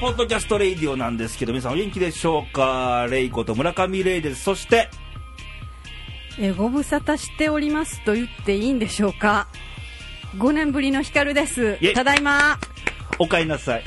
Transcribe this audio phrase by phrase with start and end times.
[0.00, 3.06] ポッドキャストレイディオなんですけど皆さんお元気でしょうか？
[3.10, 4.42] レイこと村上レイです。
[4.42, 4.88] そして
[6.38, 9.46] えご無沙汰しておりますと言っていいんでしょうか
[10.38, 12.58] ？5年ぶりのヒカルですただいま。
[13.18, 13.84] おかえりなさい。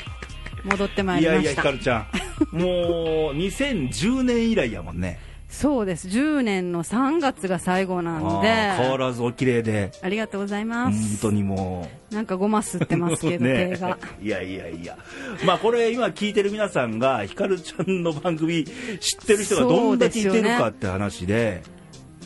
[0.62, 2.06] 戻ってまいいやいやひりましたかるちゃ
[2.52, 2.56] ん。
[2.56, 5.18] もう2010年以来やもんね
[5.54, 6.08] そうです。
[6.08, 8.48] 10年の3月が最後なんで。
[8.82, 9.92] 変わらずお綺麗で。
[10.02, 11.22] ありがとうござい本ます。
[11.22, 12.14] 当にもう。
[12.14, 13.70] なんかごますってますけど、 ね。
[13.74, 13.96] 手が。
[14.20, 14.98] いやいやいや、
[15.46, 21.62] まあこれ、今聞いてる皆さんが、ひかるちゃんの番組、知ってる人がどんだけいてるかって話で、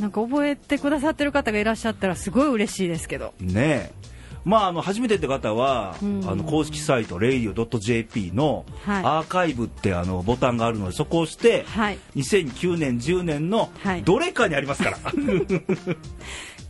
[0.00, 3.34] なんか覚えてくださってる方がいらっしゃったらすごい嬉しいですけど。
[3.40, 3.90] ね
[4.44, 6.24] まあ、あの初めてって方は、うん。
[6.28, 9.04] あの公式サイト radio.jp のはい。
[9.04, 11.98] アーカイブってあのボタンがあるのでそこを押して、はい。
[12.16, 14.02] 2009年10年のはい。
[14.02, 14.98] どれかにありますから、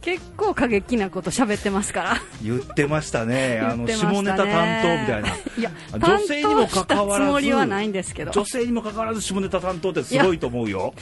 [0.01, 2.17] 結構過激なこと喋ってますから。
[2.43, 3.61] 言ってましたね。
[3.61, 4.47] あの下ネタ担
[4.83, 5.29] 当みたいな。
[5.29, 8.31] いや女性にもかかわらず担当したつもりはないんですけど。
[8.31, 10.95] 女性にもかかわらず下ネタ担当ってすごいと思うよ。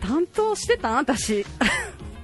[0.00, 0.96] 担当してたん？
[0.96, 1.44] 私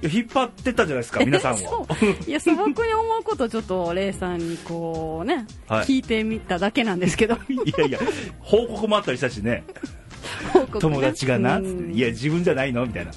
[0.09, 1.87] 引っ張ってたじゃないですか 皆さんを
[2.27, 5.85] いや素朴に思うことをちょっとレイさんにこうね、はい。
[5.85, 7.35] 聞いてみただけなんですけど。
[7.49, 7.99] いやいや
[8.39, 9.63] 報告もあったりしたしね。
[10.53, 10.65] ね。
[10.79, 11.91] 友達がなうん。
[11.93, 12.85] いや自分じゃないの？
[12.85, 13.11] みたいな。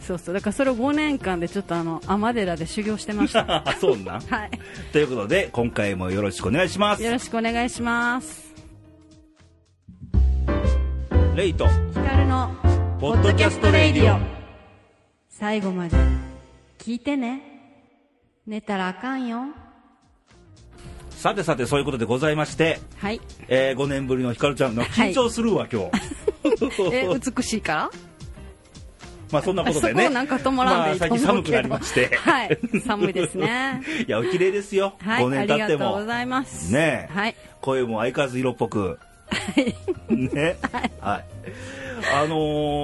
[0.00, 0.34] そうそう。
[0.34, 3.62] だからそれを5年間でちょっとあの尼寺で修行してました。
[3.68, 4.20] あ そうなん。
[4.20, 4.50] はい。
[4.92, 7.02] ということで今回もよろしくお願いします。
[7.02, 8.52] よろしくお願いします。
[11.34, 11.72] レイとヒ
[12.06, 12.50] カルの
[13.00, 14.41] ポッドキャストレイディオ
[15.42, 15.96] 最後まで。
[16.78, 17.42] 聞いてね。
[18.46, 19.46] 寝たらあかんよ。
[21.10, 23.20] さてさてそういうことでございまして、はい。
[23.48, 25.10] えー、5年ぶりのひかるちゃんのはい。
[25.10, 26.94] 緊張するわ、今日。
[26.94, 27.90] え美しいから？
[29.32, 32.14] まあそんなことでそねこなんか止まらんでいいとまあ、最近寒くなりまして。
[32.14, 32.58] はい。
[32.86, 33.82] 寒いですね。
[34.06, 35.24] いやお綺麗ですよ、はい。
[35.24, 35.90] 5年ありが経っても。
[35.90, 36.72] とうございます。
[36.72, 37.12] ねえ。
[37.12, 37.34] はい。
[37.60, 39.00] 声も相変わらず色っぽく。
[40.08, 40.56] ね。
[41.00, 41.24] はい、
[42.14, 42.36] あの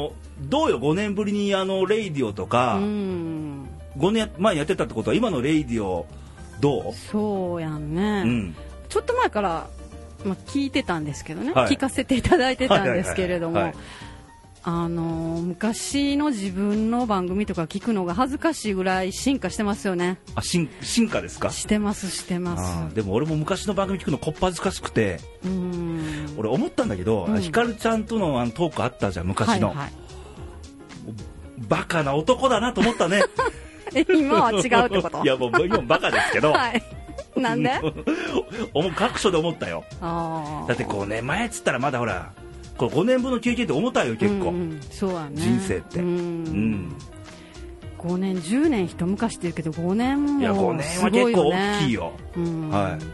[0.08, 3.68] ーどうよ5年ぶりにあのレイディオとか、うん。
[3.96, 6.06] 5年前にやってたってことは今のレイディオ
[6.60, 8.56] どそうやんね、う、うん、
[8.88, 9.68] ちょっと前から、
[10.24, 11.68] まあ、聞いてたんですけどね、はい。
[11.68, 13.72] 聞かせていただいてたんですけれども
[14.64, 20.18] あのー昔の自分の番組とか聞くのが恥ずかしいぐらい進化してますよね。
[20.34, 21.50] あ進進化ですか？
[21.50, 26.34] してますしてまあすーでも俺も昔の番組聞くのこっぱずかしくてうん。
[26.36, 27.40] 俺思ったんだけど、うん。
[27.40, 29.92] ひかるちゃんとのあのトークあったじゃん昔の、はいはい
[31.68, 33.22] バカな男だなと思ったね。
[33.94, 34.70] え今は違うって
[35.02, 35.22] こと？
[35.24, 36.82] いやもう今もバカですけど、はい。
[37.36, 37.70] なんで？
[38.96, 42.32] 各所で思ったよだって5年前っつったらまだほら
[42.76, 46.44] これ5年分の経験って重たいよ結構、うんうんそうやね人生ってううん
[46.88, 46.96] ん
[47.98, 53.04] 5年10年一昔って言うけど5年いや5も年は結構大きいよ、うんはい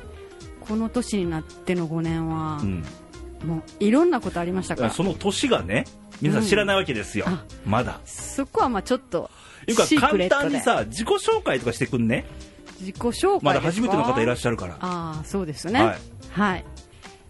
[0.67, 2.83] この年になっての5年は、うん、
[3.47, 5.85] もういろんなことありましたからその年がね
[6.25, 8.01] 皆さん知らないわけですよ、あまだ。
[8.07, 9.31] そこはまあちょっと
[9.69, 12.25] いうか簡単にさ自己紹介とかしてくんね。
[12.81, 14.77] 自己紹介まだ初めての方いらっししゃるから。
[14.81, 15.83] ああそうですね。
[15.83, 15.99] はい。
[16.31, 16.65] はい、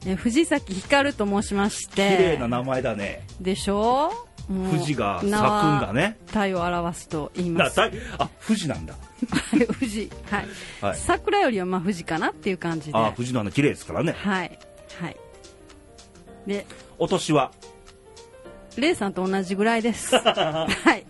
[0.07, 3.27] え藤崎光と申しまし綺て麗な名前だね。
[3.41, 4.13] でしょ？
[4.47, 6.17] 富士が咲くんだね。
[6.33, 7.83] 体を表すと言います。
[7.83, 7.91] あ
[8.47, 8.95] 富士なんだ。
[9.81, 10.47] 富士はい、
[10.81, 10.97] はい。
[10.97, 12.97] 桜よりはまあ富士かなっていう感じで。
[12.97, 14.15] あ富士の花綺麗ですからね。
[14.17, 14.57] はい。
[15.01, 15.17] はい。
[16.47, 16.65] で
[16.99, 17.51] お年は？
[18.77, 20.17] レイさんと同じぐらいです。
[20.19, 21.05] はい。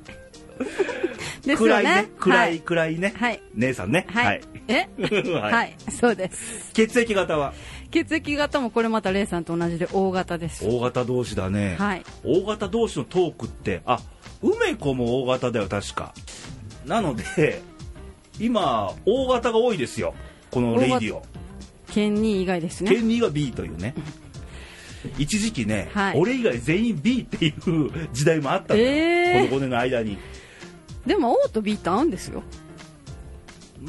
[1.46, 2.08] です暗いねよね。
[2.18, 2.60] 暗い、はい。
[2.60, 3.42] 暗いね、はい。
[3.54, 4.06] 姉さんね。
[4.08, 4.88] はい、え？
[5.32, 5.76] ははい。
[5.88, 6.72] い、そうです。
[6.72, 7.52] 血液型は？
[7.90, 10.66] 血液型もこれまたレイさんと同じで O 型です。
[10.66, 12.02] 大型同士だね、はい。
[12.24, 14.00] 大型同士のトークってあ
[14.42, 16.14] 梅子も大型だよ確か。
[16.86, 17.62] なので
[18.40, 20.14] 今大型が多いですよ。
[20.50, 21.22] このレイディオ。
[21.90, 22.90] ケンニー以外ですね。
[22.90, 23.94] ケンニーが B というね
[25.18, 26.18] 一時期ね、はい。
[26.18, 29.48] 俺以外全員 B っていう時代もあったんだよ、えー。
[29.48, 30.18] この5年の間に。
[31.06, 32.42] でも O と B って合うんですよ。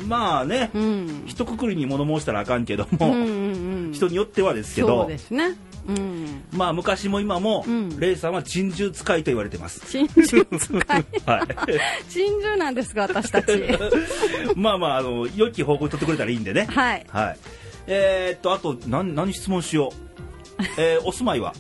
[0.08, 1.24] まあね、うん。
[1.26, 5.56] 一括りに物申したらあかんけども、うんうんうん人によってはですけそどうですね。
[5.88, 6.44] うん。
[6.52, 8.00] まあ昔も今も、うん。
[8.00, 9.80] レイさんは珍獣使いと言われてます。
[9.90, 10.84] 珍獣使い。
[11.26, 11.48] はい。
[12.12, 13.48] 珍獣なんですが私たち。
[14.58, 16.68] まあまああの良き方向に取ってくれたらいいんでね。
[16.70, 17.06] はい。
[17.10, 17.38] はい。
[17.88, 20.05] えーっとあと何何質問しよう、
[20.78, 21.54] えーお住まいは？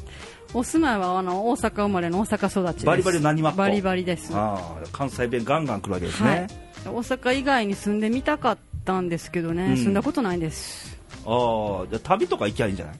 [0.53, 2.85] お住まいはあの大阪生まれの大阪育ちです。
[2.85, 4.31] バリバリの何マバリバリです。
[4.33, 6.47] ああ関西弁ガンガン来るわけですね、はい。
[6.95, 9.77] 大阪以外に住んでみたかったんですけどね、うん。
[9.77, 10.97] 住んだことないです。
[11.25, 12.95] ああじゃあ旅とか行きゃいいんじゃない？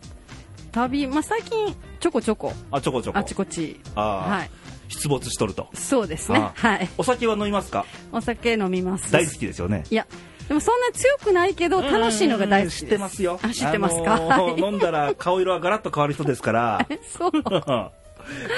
[0.71, 2.51] 旅、まあ、最近ちょこちょこ。
[2.71, 3.19] あちょこちょこ。
[3.19, 3.79] あちこち。
[3.95, 4.49] ああはい。
[4.89, 5.69] 出没しとると。
[5.73, 6.39] そうですね。
[6.39, 6.89] あはい。
[6.97, 7.85] お酒は飲みますか？
[8.11, 9.11] お酒飲みます。
[9.11, 9.85] 大好きですよね。
[9.89, 10.05] いや
[10.47, 12.83] でもそんな強くないけど楽しいのが大好きです。
[12.83, 13.39] 知ってますよ。
[13.41, 16.87] あ知ってますか、あのー飲んだら 顔色はガラッと変わる人ですから。
[17.17, 17.31] そう。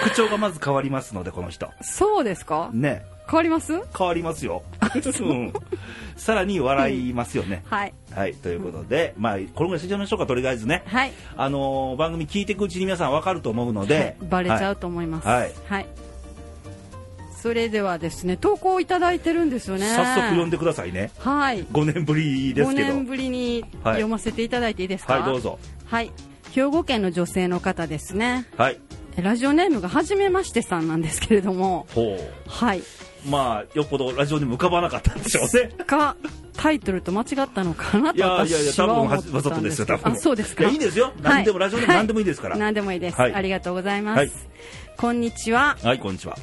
[0.04, 1.70] 口調がまず変わりますのでこの人。
[1.82, 2.70] そうですか？
[2.74, 3.06] ね。
[3.30, 3.74] 変わります？
[3.98, 5.34] 変わりますよ、う。
[5.34, 5.54] ん、
[6.16, 7.94] さらに笑いますよね、はい。
[8.16, 10.84] はいということで、まあこれぐらいしてみましょうかとりあえずね。
[10.88, 15.28] はい、あのー番組聞いていくうちに皆さん分かると思うので、バレちゃうはと思います。
[15.28, 15.52] はい
[17.42, 19.88] それではですね投稿いただいてるんですよいね。
[19.96, 21.12] 早速読んでくださいね。
[21.20, 21.64] はい。
[21.66, 22.88] 5年ぶりです5けど。
[22.96, 25.14] 年ぶりにはい読ませていただいていいですか？
[25.14, 25.24] はい。
[25.24, 25.60] どうぞ。
[25.86, 26.12] はい。
[26.52, 28.48] 兵庫県の女性の方ですね。
[28.58, 28.80] はい。
[29.18, 31.88] ラジオネームがはじめましてさんなんですけれども。
[31.94, 32.18] ほ
[32.48, 32.84] はい、う
[33.30, 35.72] まあよっぽどラジオにも浮かばなかったんでしょうね。
[35.86, 36.16] か
[36.54, 40.14] タイトルと間違ったのかなといやいやいや私は多分思ったわざとんですよ多分。
[40.14, 40.64] あそうですか？
[40.64, 41.14] いやいいんですよ。
[41.22, 42.54] 何でもラジオでも何でもいいですから。
[42.56, 43.34] は何でもいいです、はい。
[43.34, 44.32] ありがとうございます、はい。
[44.98, 45.78] こんにちは。
[45.84, 46.38] はいこんにちは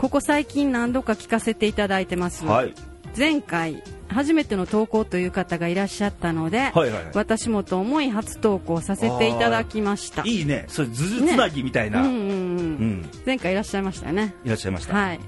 [0.00, 2.72] ここ最近何度か聞かせていただいてます、はい。
[3.14, 7.04] 前回初めての投稿という方がいらっしゃったので、はいはいはい。
[7.12, 10.22] 私もと思い初投稿させていただきました。
[10.24, 10.64] いいね。
[10.68, 12.16] それずつなぎみたいな、うんうんうん。
[12.16, 13.10] うん。
[13.26, 14.34] 前回いらっしゃいましたよね。
[14.42, 15.20] いらっしゃいました、はい。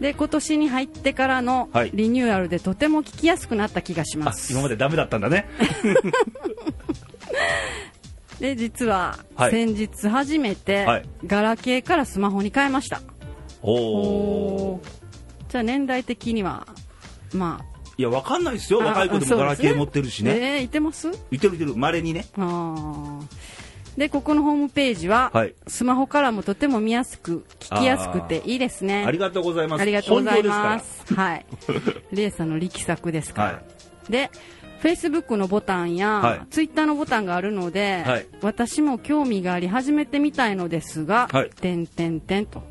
[0.00, 1.90] で今年に入ってからのはい。
[1.92, 5.46] リニューアルでとても聞きやすくなった気がしまあす、今までダメだったんだね。
[8.40, 9.50] で実ははい。
[9.50, 11.02] 先日初めてはい。
[11.26, 13.09] ガラケーからスマホに変えました、お
[13.62, 14.80] お
[15.48, 16.66] じゃあ年代的には
[17.32, 17.60] ま
[17.98, 18.80] いやわかんないですよ。
[18.82, 20.56] あ若い子でもガラケー持ってるしね。
[20.56, 21.10] えーいてます？
[21.30, 21.76] いてるいてる。
[21.76, 22.24] まれにね。
[22.38, 23.26] あー。
[23.98, 25.54] でここのホームページは、はい。
[25.66, 29.04] スマホからもとても見やすく聞きやすくていいですね。
[29.06, 29.82] ありがとうございます。
[29.82, 31.46] ありがとうございま本すはい。
[32.12, 33.62] レイさんの力作ですから、は
[34.08, 34.30] で
[34.82, 36.40] Facebook のボタンや、はい。
[36.48, 38.26] Twitter のボタンがあるので、はい。
[38.40, 41.50] 私も興味があり始めてみたいのですが、はい。
[41.50, 42.60] てんてんてんと。
[42.60, 42.69] あー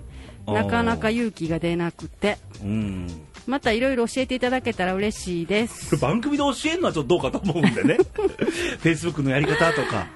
[0.54, 2.38] なかなか勇気が出なくて。
[2.63, 3.07] うん。
[3.48, 5.98] またいろいろ教えていただけたら嬉しいです。
[6.01, 7.98] 番組で教えるのはちょっとどうかと思うんでね。
[8.84, 10.07] Facebook のやり方とか。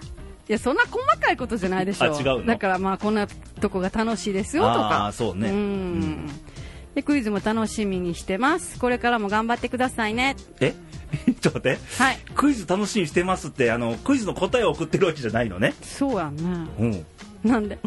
[0.48, 2.46] いやそんな細かいことじゃないでしょあ違うの？
[2.46, 3.28] だからまあこんな
[3.62, 5.06] とこが楽しいですよとか。
[5.08, 5.50] あーそうね。
[5.50, 5.54] ん。
[5.54, 6.28] うん。
[6.96, 8.78] でクイズも楽しみにしてます。
[8.78, 10.36] これからも頑張ってくださいね。
[10.60, 10.76] え？
[11.42, 11.80] ちょっと待って。
[11.98, 12.20] はい。
[12.36, 15.74] クイズ楽しみにしてますってあのクイズの答えを送ってるわけじゃないのね。
[15.82, 16.68] そうやね。
[16.78, 17.06] うん
[17.48, 17.78] なんで。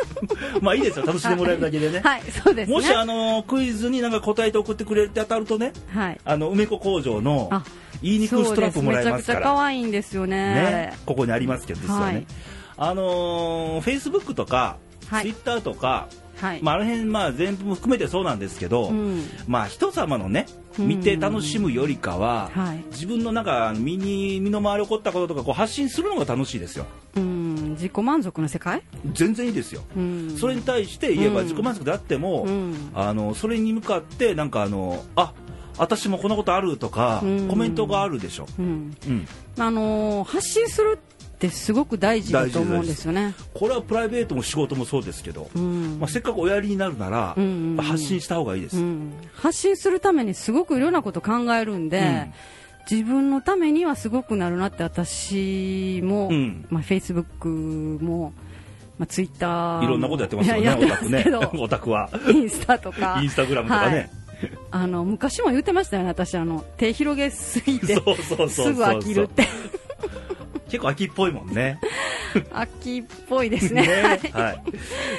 [0.60, 1.06] まあいいですよ。
[1.06, 2.74] 楽しんでもらえるだけでね、はいそうですね。
[2.74, 6.20] もしあのクイズになんか答えて送ってくれて当たるとねはい。
[6.24, 7.64] あの梅子工場のあ
[8.02, 9.38] 言いにくいストラップもらえますから。
[9.38, 10.36] めちゃくちゃ可愛いんですよね。
[10.36, 12.26] ね、ここにありますけどですよね、はい。
[12.76, 14.76] あのフェイスブックとか、
[15.08, 15.22] はい。
[15.22, 16.08] ツイッターとか、
[16.40, 19.22] はい、まあ、あの辺、まあ、全部含めてそうなんですけど、うん。
[19.46, 20.46] まあ、人様のね
[20.78, 20.88] うん。
[20.88, 22.84] 見て楽しむよりかは、はい。
[22.90, 26.86] 自分のなんか身に身の回り起こったこととかこう発信するのが楽しいですよ。
[27.16, 27.35] うん
[27.76, 28.82] 自己満足の世界？
[29.12, 30.36] 全然いいですよ、うん。
[30.36, 31.46] それに対して言えばうん。
[31.46, 32.90] 自己満足であっても、うん。
[32.94, 35.32] あのそれに向かってなんかあのあ
[35.78, 37.48] 私もこんなことあるとか、うん。
[37.48, 38.62] コメントがあるでしょ、う
[39.62, 43.34] あのー発信するってすごく大事だと思うんですよね。
[43.52, 45.98] これはプライベートも仕事もそうですけど、うん。
[46.00, 47.84] まあ、せっかくおやりになるなら、うんうんうん。
[47.84, 49.12] 発信した方がいいです、うん。
[49.34, 52.32] 発信するためにすごくいろんなこと考えるんで、うん
[52.90, 56.66] 自分のためにはすごくなるなって私も、うん。
[56.70, 57.48] まあ、Facebook
[58.02, 58.32] も、
[58.98, 61.24] まあ、Twitter もいろんなことやってますよね、オタクね。
[61.58, 62.10] オタクは。
[62.28, 63.20] インスタとか。
[63.22, 64.10] インスタグラムとかね。
[64.70, 69.46] あの昔も言ってましたよね私あの手広げすぎてそうそうそうすぐ飽きるって。
[70.68, 71.78] 結構秋っぽいもんね。
[72.52, 74.20] 秋っぽいですね。
[74.32, 74.62] はい。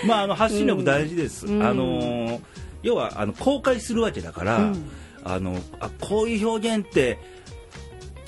[0.05, 1.45] まあ、あの、発信力大事です。
[1.47, 1.63] うん。
[1.63, 2.39] あのー、
[2.83, 4.89] 要は、あの、公開するわけだから、うん。
[5.23, 7.17] あの、あ、こういう表現って、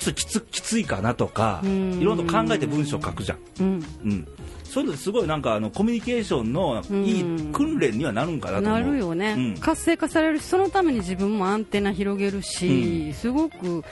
[0.04, 3.38] ときつきついかなとか、うんいろんな考えて文章書くじゃん。
[3.60, 4.28] うんうん。
[4.64, 8.80] そういうのすごいなんかあのコミュニケーションのいい訓練にはなるんかなと思う。
[8.80, 13.82] なるよね、うん活性化されるしそのために自分もアンテナ広げるし、すごく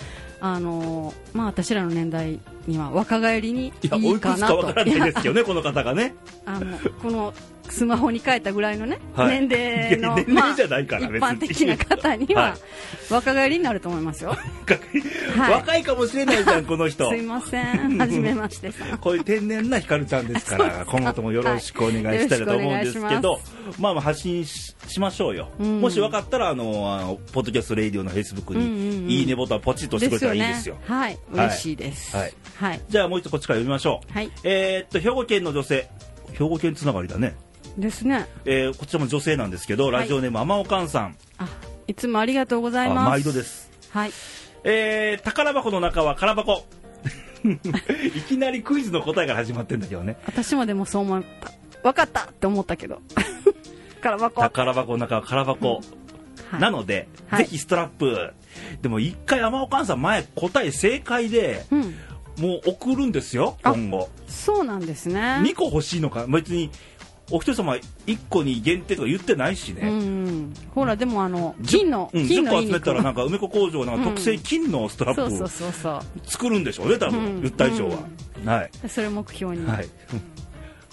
[0.40, 6.14] あのまあ私らの年代には若返りにいや、おいくついいかなとかわからないですけどね、この方がね。
[6.46, 7.34] あのこの
[7.72, 9.40] スマホに変えたぐらいのね、はい。
[9.40, 12.52] 年齢の年齢じゃないからまあ、一般的な方には、はい。
[13.10, 14.30] 若返りになると思いますよ。
[15.36, 15.52] はい。
[15.52, 17.08] 若いかもしれないじゃん、この人。
[17.10, 17.16] す。
[17.16, 17.98] いません。
[17.98, 23.40] はじめまして こういう天然なひかるちゃんですから、 今後ともよろしくお願いしたいと思うんですけど、
[23.78, 25.48] まあまあ発信ししましょうよ。
[25.60, 25.80] うん。
[25.80, 29.06] もし分かったら、あの、あのポッドキャストレイディオのフェイスブックうんうんうん。
[29.06, 30.76] に、いいねボタンポチッとしてくれたらいいですよ。
[30.86, 31.18] はい。
[31.32, 32.16] 嬉しいです。
[32.16, 32.32] はい。
[32.56, 34.12] はい、じゃあもう一度こっちから読みましょう。
[34.12, 34.30] はい。
[34.44, 35.88] えーっと、兵庫県の女性。
[36.32, 37.36] 兵庫県つながりだね。
[37.78, 38.26] ですね。
[38.44, 41.16] えーこちらも女性なんですけど、ラジオネーム、あまおかんさん。
[41.38, 41.48] あ
[41.86, 43.10] いつもありがとうございあます。
[43.10, 43.70] 毎度です。
[43.90, 44.10] はい。
[44.64, 46.64] えー、宝箱の中は空箱。
[47.44, 50.16] いきなりクイズの答えから始まってんだけどね。
[50.26, 51.52] 私もでもそう思った。
[51.82, 53.00] 分かったって思ったけど。
[54.02, 54.40] 空箱。
[54.42, 55.80] 宝箱の中は空箱。
[56.50, 56.60] はい。
[56.60, 57.44] なので、はい。
[57.44, 58.32] ぜひストラップ。
[58.82, 61.94] でも一回天岡さん前答え正解でうん。
[62.38, 64.08] もう送るんですよあ今後。
[64.28, 65.40] そうなんですね。
[65.42, 66.70] 2個欲しいのか別に
[67.30, 67.74] お一人様
[68.06, 70.52] 1個に限定とか言ってないしうね、ん。
[70.74, 72.72] ほらでもあのじゅ金のうん、10金のいい肉。
[72.72, 73.98] 個集めたらなんか梅子工場なん。
[73.98, 77.42] か特製金のストラップを作るんでしょうね多分、うん。
[77.42, 77.96] 言った以上は、
[78.44, 79.66] はい、うそれを目標に。
[79.66, 79.88] はい、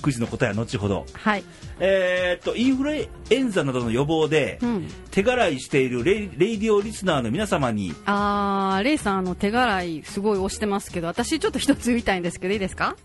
[0.02, 1.06] クイズの答えは後ほど。
[1.14, 1.44] はい。
[1.80, 3.10] えーっとインフルエ
[3.42, 4.88] ンザなどの予防でうん。
[5.12, 12.96] 手洗いしているレイレイディオリスナーの皆様にあーレイさんあの手洗いすごい押してますけど私ちょっと一つ言いたいんですけどいいですか？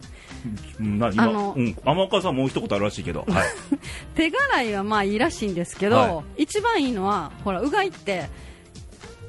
[0.80, 3.48] うんな今あのうん、天岡さんもう一言あるらしいけど、はい、
[4.16, 8.28] 手洗いはまあいいらしいんですけど、は一番いいのはほらうがいって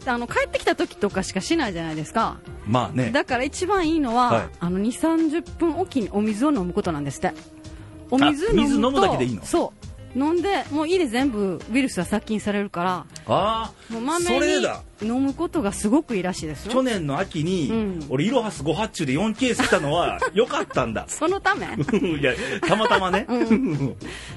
[0.06, 2.38] あの帰ってきた時とかしかしないじゃないですか。
[2.66, 3.12] まあね。
[3.12, 4.50] だから一番いいのは、はい。
[4.60, 7.34] あの2 3 0分おきにお水を飲むことなんですって。
[8.10, 9.46] お水飲むと水飲むだけでいいの？
[9.46, 9.92] そう。
[10.14, 14.82] 飲んでもう胃で全部ウイルスは殺菌されるからあもうまあめにそれだ。
[15.02, 16.74] 飲むことがすごくいいらしいですよ。
[16.74, 18.06] 去年の秋に、うん。
[18.10, 21.06] 俺イロハス5発注で4ケース来たのは 良かったんだ。
[21.08, 21.66] そのため。
[22.20, 22.34] いや
[22.68, 23.26] たまたまね、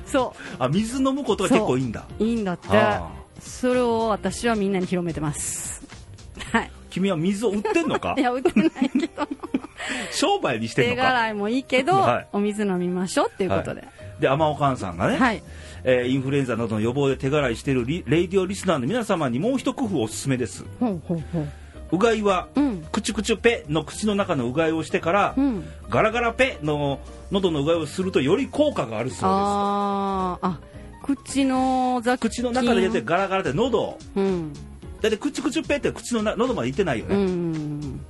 [0.06, 2.04] そあ水飲むことが結構いいんだ。
[2.20, 2.24] う。
[2.24, 2.68] いいんだって。
[2.70, 3.10] あ
[3.40, 5.82] それを私はみんなに広めてます。
[6.52, 6.70] はい。
[6.90, 8.14] 君は水を売ってんのか？
[8.18, 9.28] いや売ってないけど。
[10.12, 11.08] 商売にしてん手のか？
[11.10, 12.26] 洗いもいいけど、はい。
[12.32, 13.84] お水飲みましょうっていうことで、
[14.20, 15.42] で天岡さんがね、はい。
[15.86, 20.64] えーインフルエンザなどの予防で手洗いしているリレイディオリスナーの皆様にもう一工夫おすすめです。
[20.80, 21.48] ほうほうほう。
[21.92, 22.86] うがいは、うん。
[22.90, 25.64] クチュクチュペの口の中のうがいをしてから、うん。
[25.90, 27.00] ガラガラペの
[27.30, 30.58] 喉のうがいをするとより効果があるそうあーあ
[31.04, 33.80] 口の雑口の中で入れてガラガラで喉。
[33.82, 34.52] をうん。
[35.02, 38.00] だってクチュクチュペって口のな喉まで行ってないようね、ん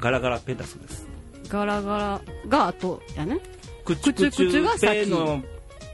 [0.00, 1.06] ガラガラペだそうです。
[1.48, 3.38] ガラガラが後やね。
[3.84, 5.42] クチュクチクチュクチュがュ先ペの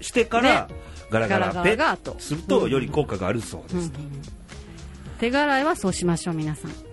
[0.01, 0.69] してから、
[1.11, 2.17] ガラガラペが後。
[2.19, 3.93] するとより効果があるそうです、うん。
[5.19, 6.90] 手洗いはそうしましょう皆さん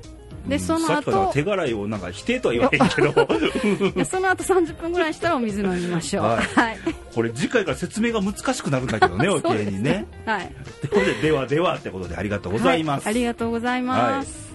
[0.47, 0.61] で、うん。
[0.61, 3.91] その後手洗いをなんか否定とは言わへんけど。
[3.95, 6.23] でその後30分ぐらいしたらお水飲みましょう。
[6.23, 6.75] ははい。
[6.75, 10.05] い、これ次回から説明が難しくなるんだけどね おそうです経にね。
[10.25, 10.53] はい。
[10.81, 14.53] ということでではではってことでありがとうございます、はい、ありがとうございます、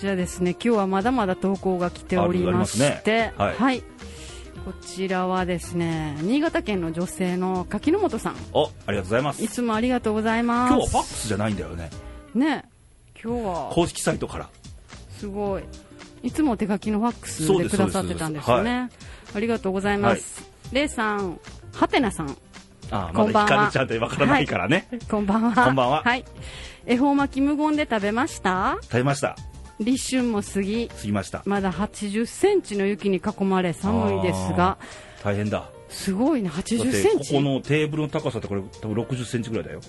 [0.00, 3.32] じゃあですね今日はまだまだ投稿が来ておりましてね。
[3.36, 3.82] はい。
[4.64, 8.36] こちらはですね新潟県の女性の柿本さん。
[8.52, 9.42] おありがとうございます。
[9.42, 10.74] いつもありがとうございます。
[10.74, 11.90] 今日はファックスじゃないんだよね。
[12.34, 12.64] ね。
[13.22, 13.70] 今日は。
[13.72, 14.50] 公式サイトから
[15.18, 15.64] すごい。
[16.22, 18.90] いつも手書きのファックスでくださってたんですよね
[19.34, 21.38] ありがとうございます、レイさん
[21.72, 22.36] はてなさん。
[22.90, 23.70] あこんばんは。
[23.70, 25.64] ちゃんってわからないからね、こんばんは。
[25.66, 26.02] こんばんは。
[26.02, 26.24] はい。
[26.86, 28.78] 恵方巻き無言で食べました？
[28.82, 29.36] 食べました。
[29.78, 30.88] 立春も過ぎ。
[30.88, 31.42] 過ぎました。
[31.44, 34.78] まだ80センチの雪に囲まれ寒いですが。
[35.22, 35.70] 大変だ。
[35.88, 37.34] すごいねだ80ってセンチ。
[37.34, 39.80] ここのテーブルの高さってこれ多分60センチぐらいだよ。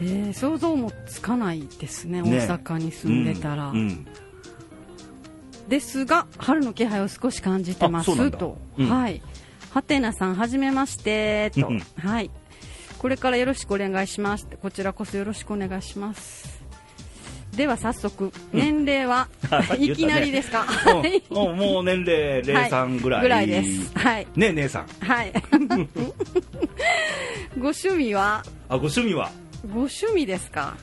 [0.00, 2.20] えー想像もつかないですね。
[2.22, 2.46] ね。
[2.46, 4.06] 大阪に住んでたら、うんうん
[5.68, 8.30] ですが春の気配を少し感じてます。
[8.30, 9.20] と、うんはい。
[9.70, 11.68] はてなさんはじめましてと。
[11.68, 12.30] うんはい。
[12.98, 14.46] これからよろしくお願いします。
[14.62, 16.62] こちらこそよろしくお願いします。
[17.54, 20.66] では早速年齢は、あさっき言いきなりですか？
[21.30, 21.50] うん。
[21.50, 23.92] うんもう年齢03ぐらい、ぐらいです。
[23.96, 24.26] はい。
[24.34, 24.86] ねえ姉さん。
[25.04, 25.32] はい。
[27.56, 28.42] ご趣味は？
[28.68, 29.30] あご趣味は？
[29.68, 30.76] ご趣味ですか？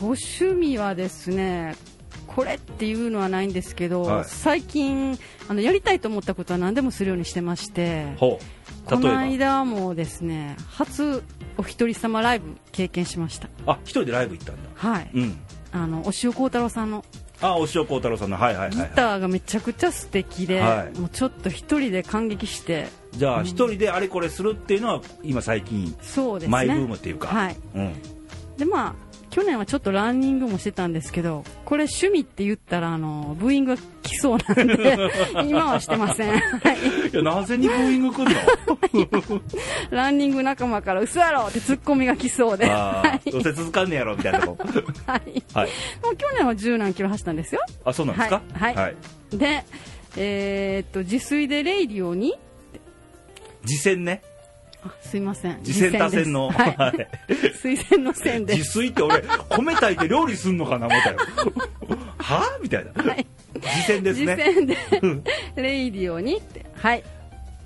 [0.00, 1.74] ご趣味はですね
[2.36, 4.24] これっていうのはないんですけど、はい。
[4.26, 8.38] 最近あのやりたいと思ったことは何でもするようにしてましてこ
[8.90, 11.22] の間もですね初
[11.56, 13.48] お一人様ライブ経験しました。
[13.64, 14.68] ばあ一人でライブ行ったんだ。
[14.74, 15.10] はい。
[15.14, 15.38] うん。
[15.72, 17.04] あのお塩幸太郎さんの。
[17.40, 18.36] あお塩幸太郎さんの。
[18.36, 20.98] はいはいはい、ギはい、ターがめちゃくちゃ素敵で、はい。
[20.98, 22.88] もうちょっと一人で感激して。
[23.12, 26.52] じゃあ一人であれこれするっていうのは今最近そうですね。
[26.52, 27.28] マイブームっていうか。
[27.28, 27.56] はい。
[27.74, 27.94] うん。
[28.58, 28.94] でまあ
[29.36, 34.96] 去年はちょっとランニングもしてたんですけどこれ趣味って言ったらあのブーイングが来そうなんで
[35.46, 36.30] 今はしてません。
[36.30, 36.40] はい
[37.12, 39.40] いやなぜにブーイング来んの？
[39.90, 42.64] ランニング仲間から嘘やろってツッコミが来そうで。
[43.30, 44.58] どうせ続かんねやろみたいなとこ。
[45.06, 45.42] はい。
[45.52, 45.68] はい。
[46.02, 47.60] もう去年は十何キロ走ったんですよ。
[47.84, 48.40] あそうなんですか？
[48.54, 48.74] はい。
[48.74, 48.96] はい。
[49.36, 49.64] で
[50.16, 52.34] えーっと自炊でレイディオに
[53.66, 54.22] 次戦ね。
[54.24, 54.35] あ
[55.00, 55.60] すいません。
[55.62, 56.76] 次戦多戦の、はい。
[56.76, 57.08] はい。
[57.62, 58.54] 推薦の線で。
[58.54, 61.16] 自炊って俺米炊いて料理すんのかな思ったよ。
[62.18, 63.26] はみたいな、はい。
[63.60, 64.76] 次戦です次ね戦で。
[65.56, 66.66] レイディオにって。
[66.74, 67.02] はい。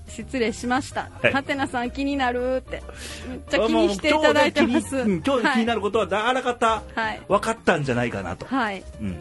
[0.08, 1.08] 失礼しました。
[1.22, 1.32] はい。
[1.32, 2.82] はてなさん気になるって。
[3.28, 5.02] めっちゃ気にしていただいてます。
[5.02, 6.82] 今日で気になることはあらかた。
[6.94, 7.22] はい。
[7.28, 8.82] 分かったんじゃないかなと、はい。
[9.00, 9.18] うん、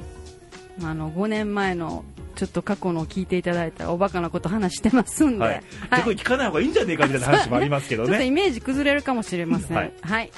[0.83, 2.03] あの5年前の
[2.39, 5.53] ちょっと過去のを聞いていただいたらおバカなこと話してますんで、はい。
[5.55, 5.63] はい。
[5.97, 9.77] 逆に聞かない方がいいんじゃねえかみたいな話もありますけどちょっとイねメージ崩れるかもしれません。
[9.77, 10.31] ははい。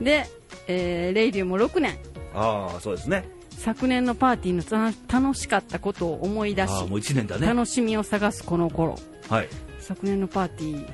[0.00, 0.04] い。
[0.04, 0.26] で、
[0.66, 1.96] えーレイディオも6年。
[2.34, 3.28] ああそうですね。
[3.50, 7.46] 昨年のパーティーのた楽しかったことを思い出しもう1年だね。
[7.46, 8.98] 楽しみを探すこの頃。
[9.28, 9.48] はい。
[9.78, 10.90] 昨年のパーティー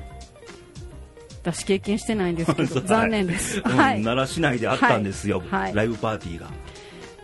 [1.43, 4.03] 私経験してないんですけど はい残念です、うんはい。
[4.03, 5.63] 奈良市内であったんですよ、はい。
[5.63, 5.75] はい。
[5.75, 6.51] ライブパーティーが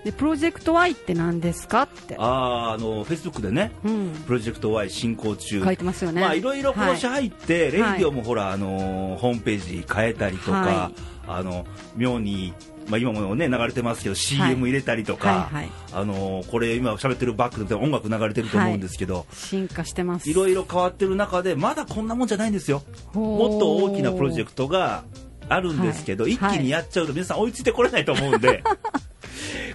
[0.05, 2.17] でプロジェクト Y って何ですかって。
[2.19, 4.11] あああのフェイスブックでねうん。
[4.27, 5.65] プロジェクト Y 進行中。
[5.65, 6.21] 書いてますよね。
[6.21, 10.91] まあいろいろ今年はい入って、レイディオもほら、あのーホームページ変えたりとか、は
[11.27, 12.55] あの妙に、
[12.89, 15.71] まあ、今もね流れてますけど CM 入れたりとか、はいはい。
[15.93, 20.31] あのーこれ今喋ってるバックで音楽流れてると思うんですけど、進化してます。
[20.31, 22.83] い、ろいろ変わってる中でまだこんなもんじゃないんですよ。
[23.15, 25.05] もっと大きなプロジェクトが
[25.49, 26.35] あるんですけど、はい。
[26.35, 28.63] 一気にやっちゃうと皆さん追いついてこれないと思うんで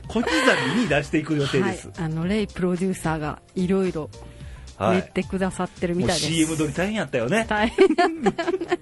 [0.08, 0.29] 小刻
[0.75, 1.88] みに出していく予定です。
[1.88, 4.10] はい、あのレイプロデューサーがいろいろ
[4.77, 4.98] はい。
[4.98, 7.46] 言ってくださってるみたいです、CM 撮り大変やったよね。
[7.48, 7.96] 大変。
[7.96, 8.79] だったよね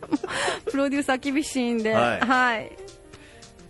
[0.71, 1.93] プロデューサー厳しいんで。
[1.93, 2.19] はい。
[2.21, 2.71] はい、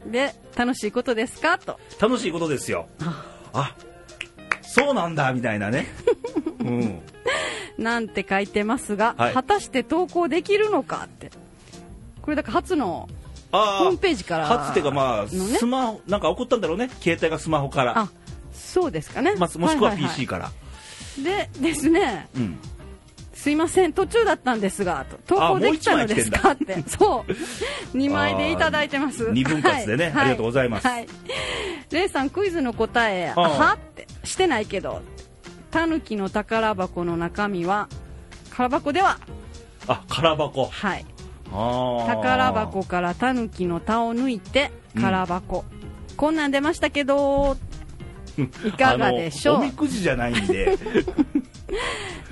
[0.05, 1.57] で楽しいことですか？
[1.57, 1.79] と。
[1.99, 2.87] 楽しいことですよ。
[3.53, 3.75] あ。
[4.61, 5.87] そうなんだみたいなね。
[6.61, 7.01] うん。
[7.77, 9.33] なんて書いてますが、はい。
[9.33, 11.31] 果たして投稿できるのかって。
[12.21, 16.89] これだから初のあホームページから初っていうかまあ、スマホなんか送ったんだろうね。
[17.01, 17.98] 携帯がスマホから。
[18.00, 18.10] あ
[18.53, 20.15] そうですかね、まあ、もしくははいはいはい。
[20.15, 20.51] PC から。
[21.24, 22.29] でですね。
[22.36, 22.60] うん。
[23.34, 26.51] すいません途中だったんですがと投稿できたのですか？
[26.51, 26.84] って。
[26.88, 27.31] そう。
[27.98, 29.25] 2枚でいただいてます。
[29.25, 30.12] あー二分割でね。
[30.12, 30.13] はい。
[30.22, 30.88] ありがとうございます。
[30.88, 31.08] はい。
[31.91, 35.01] レイさんクイズの答えはってしてないけど
[35.72, 37.89] タヌキの宝箱の中身は
[38.51, 39.17] 空箱では？
[39.88, 40.67] あ、空箱。
[40.67, 41.05] はい
[41.51, 45.65] 宝箱からタヌキの田を抜いて空箱、
[46.17, 47.58] こんなん出ましたけど
[48.65, 49.55] いかがでしょう？
[49.58, 50.77] おみくじじゃないんで。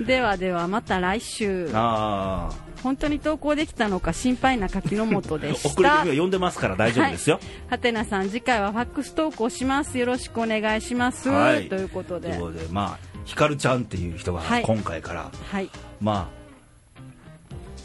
[0.00, 1.70] ではではまた来週。
[1.74, 2.50] あ
[2.82, 5.54] 本当に投稿できたのか心配な柿の本であ。
[5.54, 5.68] した。
[5.68, 7.38] 遅れてみは読んでますから大丈夫ですよ。
[7.68, 9.98] はてなさん次回はファックス投稿します。
[9.98, 11.68] よろしくお願いします、はい。
[11.68, 12.30] ということで。
[12.30, 14.62] ということで、まあ、ひかるちゃんっていう人がはい。
[14.62, 15.68] 今回から、はい。
[16.00, 16.39] まあ、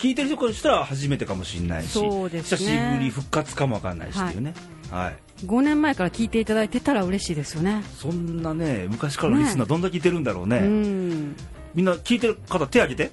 [0.05, 2.29] 聞いてる人からしたら初めてかもしれないし、ね。
[2.29, 4.53] 久しぶり復活かもわかんないしっていうね。
[4.91, 5.15] はい。
[5.45, 7.83] 5年前から聞いていただいてたら嬉しいですよね。
[7.97, 10.59] そんなね、昔からのリスナーどんだけいてるんだろうね。
[10.59, 11.35] うん。
[11.73, 13.11] みんな聞いてる方手挙げて。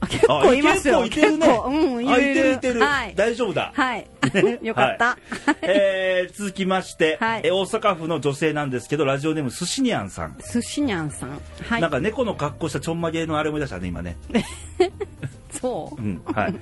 [0.00, 1.00] あ結構いますよ。
[1.00, 1.46] あ結構いてるね。
[1.66, 2.80] うんいあ、るいてるいてる。
[2.80, 3.72] はい、大丈夫だ。
[3.74, 4.06] はい、
[4.62, 5.18] よかった、
[5.62, 7.40] えー続きまして、はい。
[7.44, 11.38] えー大阪府の女性なんですけどラジオネームすしにゃんさん、寿司にゃんさん。
[11.68, 11.80] はい。
[11.82, 14.16] なんか猫の格好したちょんまげのあれ思い出したね今ね、
[15.64, 16.02] そう？
[16.02, 16.54] うん はい。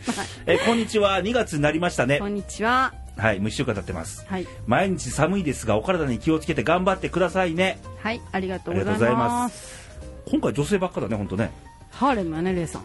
[0.47, 1.19] えーこんにちは。
[1.21, 2.21] 2月になりましたね。
[2.21, 2.95] こんにちは。
[3.17, 4.25] はいもう1週間経ってます。
[4.29, 4.47] はい。
[4.67, 7.79] 毎日寒いですがお体に気をつけて頑張ってくださいね。
[7.99, 9.91] はいありがとうございまます。
[10.31, 11.51] 今回女性ばっかだね本当ね。
[11.91, 12.83] ハーレムやねレイさん。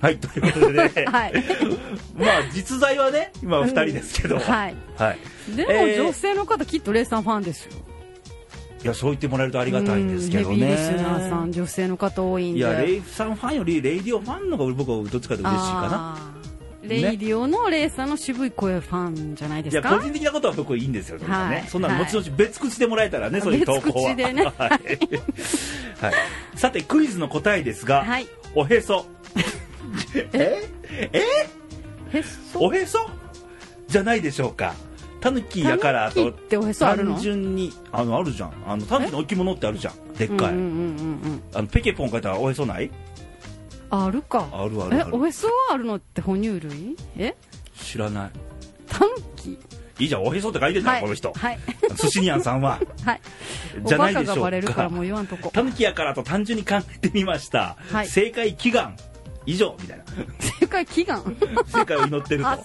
[0.00, 1.32] はいということでね、 はい。
[2.16, 4.74] まあ実在はね今は2人ですけど、はい。
[4.96, 5.18] はい。
[5.54, 7.72] でも、えー女性の方きっとレイさんファンですよ
[8.82, 10.56] いやそう言ってもらえるとありがたいんですけどね。
[10.56, 12.58] リスナーさん女性の方多いんで。
[12.58, 16.32] いやレイさんファンよりレイディオファンの方が僕はどっちかというと嬉しいかな。
[16.82, 19.72] レイディオのレイさんの渋い声ファンじゃないでい。
[19.72, 21.26] や個すか人的なことは僕いいんですよ、ね。
[21.26, 21.64] はい。
[21.68, 24.14] そんな後々別口でもらえたらね、そういう投稿は。
[24.16, 24.44] でね。
[24.58, 24.68] はい。
[24.68, 24.80] はい。
[26.56, 28.26] さて、クイズの答えですが、はい。
[28.56, 29.06] おへそ。
[30.32, 30.60] え？
[31.12, 31.22] え？
[32.56, 33.08] おへそ？
[33.86, 34.74] じゃないでしょうか。
[35.22, 36.24] タヌキやからある
[37.04, 37.12] の？
[37.12, 38.52] 単純にあのあるじゃん。
[38.66, 40.14] あのタヌキの置物ってあるじゃん。
[40.14, 40.62] でっかい、うんうんうんう
[41.28, 42.90] んあのペケポン書いたらおへそない？
[43.90, 44.48] あるか。
[44.52, 45.10] あるあるある。
[45.10, 46.96] えおへそあるのって哺乳類？
[47.16, 47.36] え？
[47.76, 48.30] 知らない。
[48.88, 49.58] タヌキ？
[49.98, 51.32] いいじゃんおへそって書いてんじゃん、この人。
[51.32, 51.58] はい。
[51.96, 52.80] 寿司にゃんさんは。
[53.04, 53.20] はい。
[53.84, 54.34] じゃないでしょうか。
[54.34, 58.08] おバカがバレるからもう言わんとこタヌキやからと単純に考えてみました、はい。
[58.08, 58.96] 正解祈願。
[59.46, 60.04] 以上みたいな。
[60.40, 61.22] 正解祈願。
[61.68, 62.48] 正解を祈ってると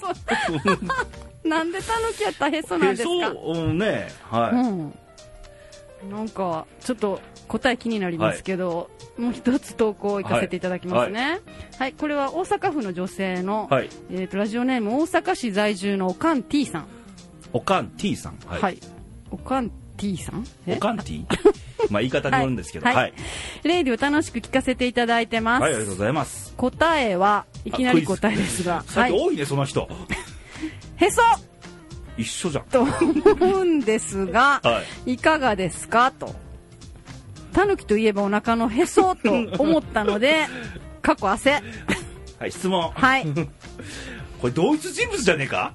[1.49, 3.09] なんでタヌキやったらへそなんですか？
[3.09, 3.53] へそ？
[3.53, 4.07] うんね。
[4.29, 4.93] はい、うん。
[6.11, 11.39] なんかちょっと答え気になりますけど、もう一つ投稿を行かせていただきますね。
[11.79, 13.89] はい、これは大阪府の女性の、はい。
[14.11, 16.87] えー、とラジオネーム大阪市在住のおかん T さん。
[17.53, 18.37] おかん T さん。
[18.45, 18.75] は、はい。
[18.75, 18.79] い、
[19.31, 20.45] おかん T さん？
[20.67, 20.75] え？
[20.75, 21.25] おかん T
[21.89, 22.85] まあ言い方によるんですけど。
[22.87, 23.13] ははい。
[23.63, 26.53] い、レイディを楽しく聞かせていただいてます、はいありがとうございます。
[26.57, 29.87] 答えはいきなり答えですが、はい、多いねその人
[30.97, 31.21] へそ。
[32.17, 32.63] 一緒じゃん。
[32.65, 35.13] と思うんですが、はい。
[35.13, 36.11] いかがですか？
[36.11, 36.35] と。
[37.53, 40.45] タヌキといえばお腹のへそと思ったので、
[41.01, 41.61] 過去汗。
[42.39, 42.91] はい質問。
[42.91, 43.25] はい。
[44.41, 45.73] これ同一人物じゃねえか？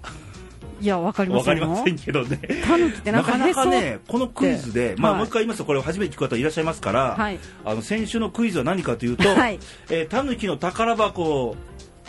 [0.81, 1.91] いや、わかりまわせんよかりませ。
[1.93, 2.41] んけどね。
[2.65, 7.39] タヌキってなかなかねこのクイズで、まあ、はいもう一回言いますとこれを初めて聞く方いらっしゃいますから、はい。
[7.65, 9.61] あの先週のクイズは何かというと、はい。
[9.91, 11.57] えータヌキの宝箱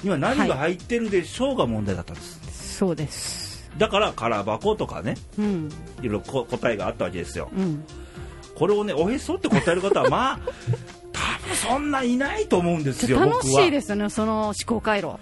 [0.03, 2.41] には何が入ってるでしょうが問題だったんです、
[2.73, 3.69] そうです。
[3.77, 5.69] だから空箱とかねうん。
[6.01, 7.49] いろいろこ答えがあったわけですよ。
[7.55, 7.85] うん。
[8.55, 10.39] これをねおへそって答える方はまあ
[11.11, 15.07] 多分そんないないと思うんですよ楽しいですよねその思考回路。
[15.07, 15.17] 思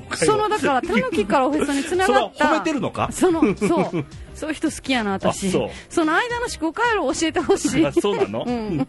[0.00, 0.26] 考回路。
[0.26, 3.08] そのだからタヌキからおへそにつながったそ褒めてるのか？
[3.12, 4.04] そのそう。
[4.34, 5.48] そういう人好きやな私。
[5.48, 5.50] あ
[5.88, 6.04] そう。
[6.04, 7.86] の間の思考回路を教えてほしい。
[7.86, 8.86] あそうなの、うん。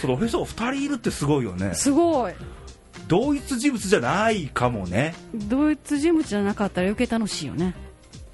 [0.00, 1.74] そのおへそが2人いるってすごいよね。
[1.74, 2.32] すごい
[3.08, 5.14] 同一人物じゃないかもね。
[5.34, 7.74] 同一人物じゃなかったら余計楽しいよね。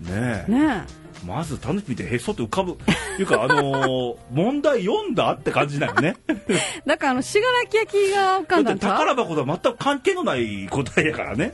[0.00, 0.50] ねえ。
[0.50, 0.84] ね
[1.26, 2.78] まずタヌキ見てへそって浮かぶ。
[3.18, 6.16] いうかあのー 問題読んだって感じだよね。
[6.28, 6.34] え
[6.86, 8.98] だからあの信楽焼きが浮かんだだってんちゃう？
[8.98, 11.52] 宝箱とは全く関係のない答えやからね。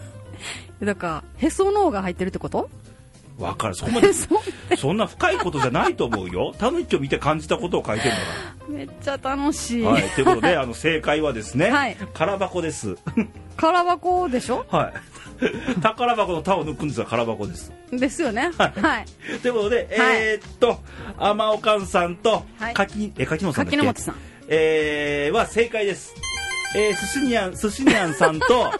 [0.82, 2.68] だからへその緒が入ってるってこと？
[3.38, 3.74] わかる。
[3.76, 4.08] そこまで。
[4.08, 4.28] へそ
[4.76, 6.54] そんな深いことじゃないと思うよ。
[6.58, 8.24] タヌキを見て感じたことを書いてるんだか
[8.68, 10.02] めっちゃ楽しい、らはい。
[10.10, 11.96] ということで あの正解はですね、はい。
[12.14, 12.96] 空箱です。
[13.56, 14.64] 空箱でしょ？
[14.70, 14.92] はい。
[15.82, 17.72] 宝箱の「た」を抜くんですが空箱です。
[17.90, 18.50] ですよね。
[18.56, 18.68] は
[19.00, 19.38] い。
[19.40, 19.86] ということで、はい。
[20.16, 20.78] えーっと
[21.18, 22.74] 天おかんさんとはい。
[22.74, 24.16] 柿え柿本さん柿本さん。
[24.48, 26.14] えーは正解です。
[26.76, 28.70] えー、寿司にゃん寿司にゃんさんと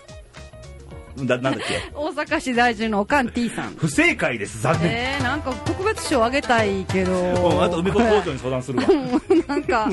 [1.17, 1.81] だなんだっけ？
[1.95, 3.75] 大阪市在住のおかん T さん。
[3.77, 7.13] 不正解です残念、えー、なんか特別賞あげたいけど。
[7.13, 8.87] うんあと梅子工場に相談するわ。
[9.49, 9.89] なんか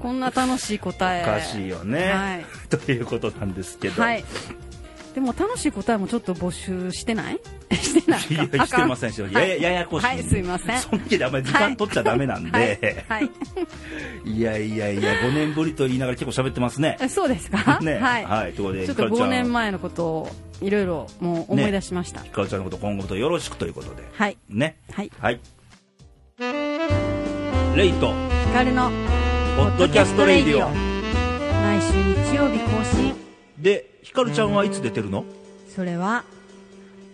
[0.00, 1.22] こんな楽しい答え。
[1.22, 2.44] おかしいよね、はい。
[2.76, 4.24] ということなんですけど、はい
[5.14, 7.40] でも楽しい答えもちょっと募集してない？
[7.74, 8.34] してないか？
[8.34, 9.32] いやしてませんし、はい。
[9.32, 10.78] ややややこしい、はいすいません。
[10.78, 13.30] そんなであんまり時間取っちゃダメなんで、はい、はい。
[14.30, 16.96] い、やいやいや5年ぶりと言いながら結構喋ってますね。
[17.00, 17.80] えそうですか？
[17.80, 17.98] ね。
[17.98, 18.52] はい、はい。
[18.52, 19.30] ということでちょっと5ひかるちゃん。
[19.30, 24.04] 年前のことをいろいろもう思い出しました、ひかるちゃんのこと今後とよろしくということで。
[24.12, 24.36] はい。
[24.48, 24.76] ね。
[24.92, 25.10] はい。
[25.20, 25.40] はい。
[27.76, 28.12] レイト
[28.52, 28.90] 光の
[29.56, 30.68] ポッドキャストレイディオ。
[30.70, 31.92] 毎週
[32.30, 33.14] 日曜日更新。
[33.58, 35.24] でひかるちゃんはいつ出てるの？
[35.74, 36.24] それは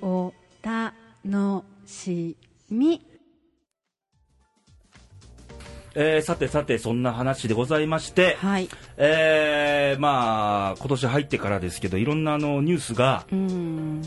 [0.01, 2.37] お楽し
[2.71, 3.03] み。
[5.99, 8.69] えーさてさてそんな話でございまして、はい。
[8.99, 14.03] えーまあ今年入ってからですけどいろんなあのニュースがうん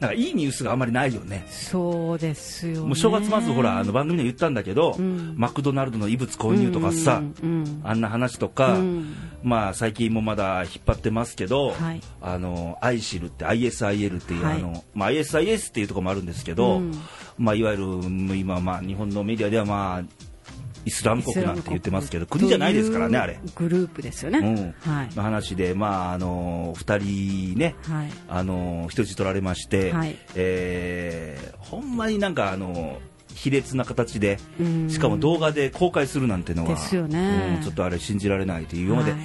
[0.00, 1.46] なんかいいニュースがあまりないよね。
[1.50, 2.80] そうですよね。
[2.80, 5.34] もう正月まずほらあの番組で言ったんだけど、うん。
[5.36, 9.14] マクドナルドの異物混入とかさ、うんうんあんな話とか、うん。
[9.42, 12.00] まあ最近もまだ引っ張ってますけど、はい。
[12.22, 14.56] あの ISIL って ISIL っていう、はい。
[14.56, 16.92] あのまあ ISIS っていうところもあるんですけど、うん。
[17.36, 17.84] まあいわゆる
[18.36, 20.29] 今まあ日本のメディアではまあ
[20.84, 23.38] イスラム国なんて言ってますけど国じゃないですからねあれ。
[23.54, 24.90] グループですよね、うん。
[24.92, 25.14] はい。
[25.14, 28.10] の話で、まあ、あの2人ね、はい。
[28.28, 30.16] あの人質取られまして、はい。
[30.34, 32.98] えーほんまになんかあの
[33.34, 34.90] 卑劣な形でうん。
[34.90, 37.56] しかも動画で公開するなんてのはですよね。
[37.58, 39.20] うんちょっとあれ信じられないという今まで、はい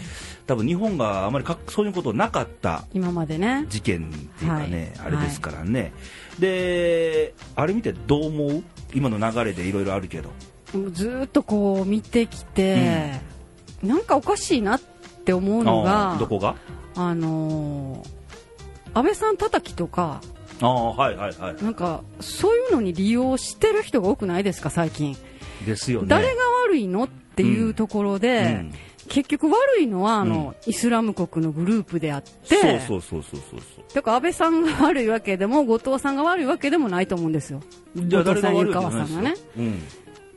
[0.47, 3.65] 多分日本があまりかそういうことなかった今までね。
[3.67, 5.07] 事件っていうかね、はい。
[5.07, 5.91] あれですからね、
[6.37, 8.63] であれ見てどう思う？
[8.93, 10.29] 今の流れでいろいろあるけど
[10.91, 13.13] ずーっとこう見てきて、
[13.83, 14.81] なんかおかしいなっ
[15.25, 16.55] て思うのあがーどこが？
[16.95, 18.09] あのー
[18.97, 20.21] 安倍さん叩きとか
[20.61, 21.63] ああはいはいはい。
[21.63, 25.17] なんかそういうのに利用してる人が多くないですか最近、
[25.65, 26.07] ですよね。
[26.07, 28.73] 誰が悪いのっていうところで、うん。
[29.07, 37.61] 結局悪いのはあの、イスラム国のグループであってそうそうそうそうそうだから安倍さんが悪いわけでも後藤さんが悪いわけでもないと思うんですよ。
[37.95, 39.35] じゃあ誰が悪いわけじゃないですよ後藤さん湯川さんがね。
[39.57, 39.81] うん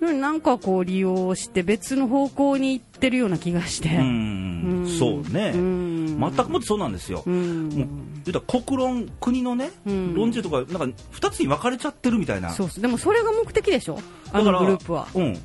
[0.01, 6.21] でなんかこう利用して別の方向に行ってるような気がして、そうね、うん。
[6.21, 7.69] 全くもってそうなんですよ、うん。
[7.71, 7.85] も
[8.27, 10.15] うたら国論、国のね、うん。
[10.15, 13.99] 論じとか、なんか2つに分かれちゃってるみたいな、そうでもそれが目的でしょ？
[14.33, 15.09] あのグループは。
[15.15, 15.39] うん、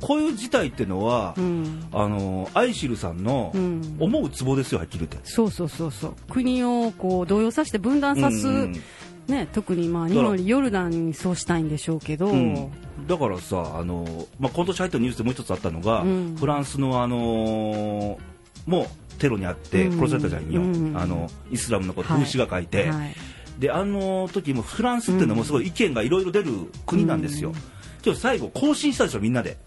[0.00, 1.86] こういう事態っていうのは、うん。
[1.92, 3.96] あのアイシルさんのうん。
[4.00, 5.18] 思うツボですよ、はっきり言って。
[5.22, 6.14] そうそうそうそう。
[6.28, 8.82] 国をこう動揺させて分断さす、うん
[9.30, 12.70] ね、特にまあ日本よりヨルダンにそうしたいんでしょうけど、うん。
[13.06, 16.36] だからさ、あのまあ、今年入ったニュースでもう一つあったのが、うん。
[16.38, 18.18] フランスの、あの
[18.66, 18.86] もう
[19.18, 19.98] テロにあってうん。
[19.98, 20.96] 殺されたじゃんよ、うん。
[20.96, 22.24] あのイスラムのこと、はい。
[22.24, 23.14] 風刺が書いて、はい。
[23.58, 26.50] であの時もフランスっていうのもすごい意見がいろいろ出る
[26.86, 27.56] 国なんですよ、うん。
[28.04, 29.58] 今日最後、更新したでしょ、みんなで、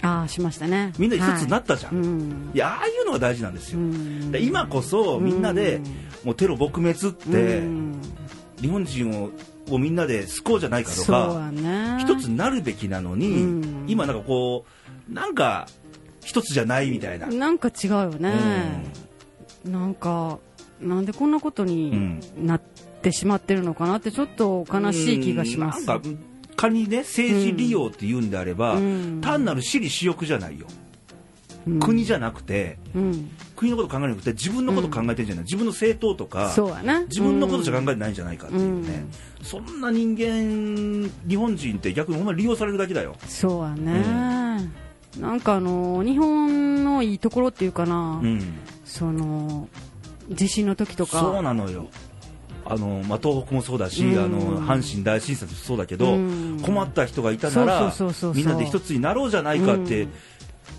[0.00, 0.92] ああしましたね。
[0.98, 2.04] みんなで一つになったじゃん、はい。
[2.04, 2.50] い、うん。
[2.54, 4.32] や、ああいうのが大事なんですよ、うん。
[4.32, 5.80] で今こそみんなで、
[6.24, 8.00] もうテロ撲滅って、うん
[8.60, 9.30] 日本人を
[9.70, 11.50] をみんなで救おうじゃないかとか、
[11.98, 13.84] 一つになるべきなのに、うん。
[13.88, 14.66] 今、なんかこ
[15.10, 15.66] う、なんか
[16.22, 17.26] 一つじゃないみたいな。
[17.28, 18.34] なんか違うよね、
[19.64, 20.38] なんか
[20.80, 22.60] なんでこんなことになっ
[23.02, 25.86] てしまってるのかなってちょっと悲しい気がします、うん。
[25.86, 26.08] なんか
[26.56, 29.20] 仮にね政治利用って言うんであれば、うん。
[29.22, 30.83] 単なる私利私欲じゃないよ、うん
[31.80, 33.30] 国じゃなくてうん。
[33.56, 36.52] 国のこと考えなくて自分のこと考えてるんじゃない、自分の政党とか
[37.08, 39.06] 自分のことじゃ考えてないんじゃないかっていうね、
[39.42, 43.16] そんな人間日本人って逆にほんまに利用されるだけだよ。
[43.26, 44.70] そうやね、
[45.18, 48.40] なんかあの日本のいいところっていうかな、うん。
[48.84, 49.68] その
[50.30, 51.20] 地震の時とか。
[51.20, 51.88] そうなのよ。
[52.66, 54.24] あの、まあ、東北もそうだし、うん。
[54.24, 56.60] あの阪神大震災もそうだけど、うん。
[56.62, 57.94] 困った人がいたなら
[58.34, 60.12] みんなで一つになろうじゃないかって、うん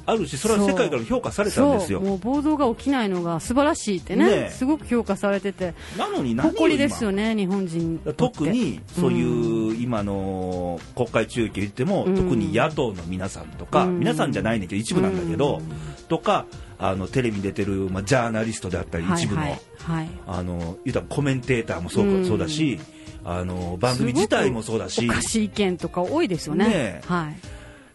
[0.05, 1.99] あるしそれは世界から評価されたんですよ。
[1.99, 4.25] もう暴動が起きないのが素晴らしいってね。
[4.25, 4.49] ねえ。
[4.51, 5.73] すごく評価されてて。
[5.97, 12.15] なのに誇りですよねね日本人特にそういう今の国会中継言っても、うん。
[12.15, 13.99] 特に野党の皆さんとか、うん。
[13.99, 16.05] 皆さんじゃないねんけど一部なんだけど、うん。
[16.07, 16.45] とか
[16.77, 20.09] あのテレビに出てる、まあ、ジャーナリストであったり一部の、はいはいはい。
[20.27, 22.25] あの言うたらコメンテーターもそう,、うん。
[22.27, 22.79] そうだし
[23.23, 25.09] あの番組自体もそうだし。
[25.09, 26.67] おかしい意見とか多いですよね。
[26.67, 27.01] ねえ。
[27.07, 27.35] はい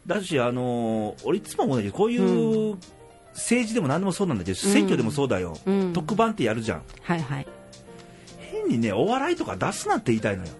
[0.06, 2.16] だしあの俺いつも思うんだけどこうい
[2.72, 2.76] う
[3.32, 5.92] 政治でも何でもそうなんだけど、選挙でもそうだよ、うん。
[5.92, 6.82] 特番ってやるじゃん。
[7.02, 7.46] はいはい。
[8.38, 10.50] 変にねお笑いとか出すなって言いたいのよ。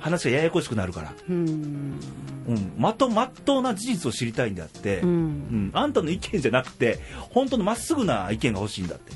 [0.00, 2.00] 話がややこしくなるから、うん。
[2.48, 5.68] うん、まとまっとうな事実を知りたいんであって、ううん。
[5.68, 6.98] んあんたの意見じゃなくて
[7.30, 9.12] 本当のまっすぐな意見が欲しいんだって、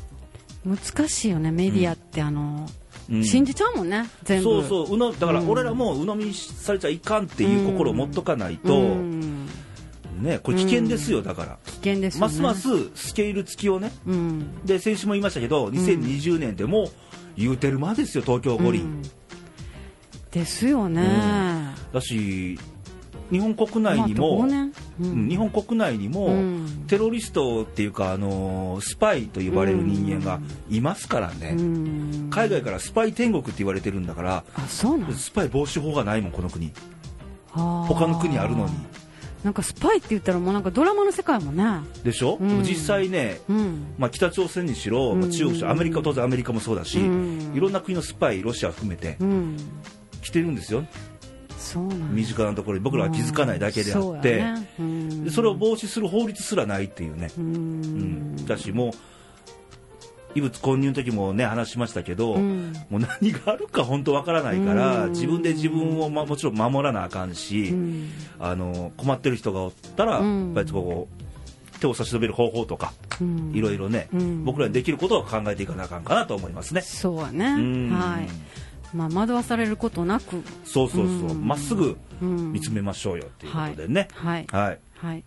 [0.64, 2.88] 難しいよねメディアってあのうん
[3.22, 4.44] 信じちゃうもんね全部。
[4.44, 5.50] そうそううのだからうん。
[5.50, 9.46] 俺らも鵜呑みにされちゃいかんっていう心を持っとかないと、うん。
[10.20, 12.20] ね、これ危険ですよだから、危険ですよね。
[12.20, 13.92] ますますスケール付きをね。
[14.06, 14.64] うん。
[14.64, 16.90] で先週も言いましたけど2020年でも
[17.36, 19.02] 言うてる間ですよ東京五輪、うん。
[20.30, 22.58] ですよね、だし
[23.30, 26.84] 日本国内にまあも、どうねううんん日本国内にも、うん。
[26.86, 32.30] テロリストっていうか、あのースパイと呼ばれる人間がいますからね、うん。
[32.30, 36.72] 海外からスパイ天国って言われてるんだからスパイ防止法がないもんこの国。
[37.52, 38.72] 他他の国あるのに。
[39.44, 41.64] なんかスパイって言ったらもうなんかドラマの世界もね。
[42.02, 42.48] でしょ、うん。
[42.48, 43.94] でも実際ね、うん。
[43.98, 47.52] まあ、北朝鮮にしろ、まあ、中国アメリカ当然アメリカもそうだし、うん。
[47.54, 49.56] いろんな国のスパイロシア含めてうん。
[50.22, 50.84] 来てるんですよ
[52.12, 54.44] 身近なところに僕らは気づかないだけであって、
[55.30, 57.30] それを防止する法律すらないっていうね、
[58.46, 58.90] だしもう
[60.34, 62.72] 異物混入の時もね話しましたけど、うん。
[62.90, 65.10] もう何があるか本当わからないから、うん。
[65.10, 68.10] 自分で自分を、ま、もちろん守らなあかんし、うん。
[68.38, 70.46] あの困ってる人がおったら、うん。
[70.46, 73.52] やっぱりこう手を差し伸べる方法とか、うん。
[73.54, 74.44] いろいろね、うん。
[74.44, 76.82] 僕らにできることを考えていかなあかんかなと思いますね。
[76.82, 77.46] そうやね。
[77.46, 77.90] うん。
[77.90, 78.28] はい
[78.94, 80.42] まあ惑わされることなく。
[80.64, 81.31] そうそうそう。
[81.31, 81.46] うん。
[81.46, 82.53] ま、っすぐうん。
[82.53, 84.09] 見つめましょうよっていうことでね。
[84.12, 84.46] はい。
[84.51, 84.79] はい。
[84.96, 85.24] はい。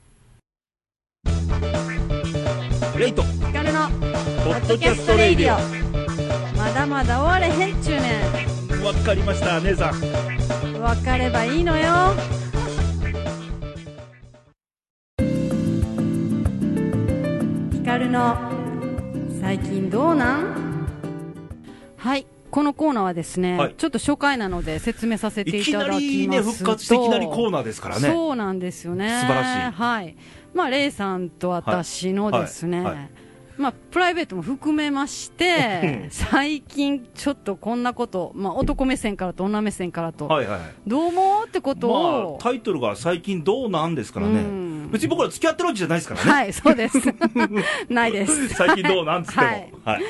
[2.97, 5.57] レイト、ヒカルのポッドキャストレイディオ。
[6.57, 8.21] まだまだ終われへんちゅうね
[8.83, 9.95] わかりました、姉さん。
[9.95, 9.99] ん
[10.81, 12.13] 分かればいいのよ。
[17.71, 18.37] ヒカルの
[19.41, 20.87] 最近どうなん？
[21.97, 28.09] はいこのコーナーはですね、はいちょっと初回なので説明させていきないただきりね、ますと復活していきなりコーナーですからね。
[28.09, 30.15] そうなんですよね素晴らしいはい
[30.53, 33.09] まあレイさんと私のですね、はいはいはい
[33.57, 40.59] まあ、プライベートも含めまして、最近ちょっとこんなこと、まあ、男目線からと女目線からと、はいはい。
[40.87, 41.93] どう思うってことま
[42.27, 44.89] をあ、、タイトルが最近どうなんですからねうん。
[44.91, 46.31] 別に僕ら付き合ってるわけじゃないですからね。
[46.31, 46.97] はい、そうです。
[47.89, 48.49] ないです。
[48.49, 49.45] 最近どうなんつっても。
[49.45, 49.51] は
[49.93, 50.05] はいい。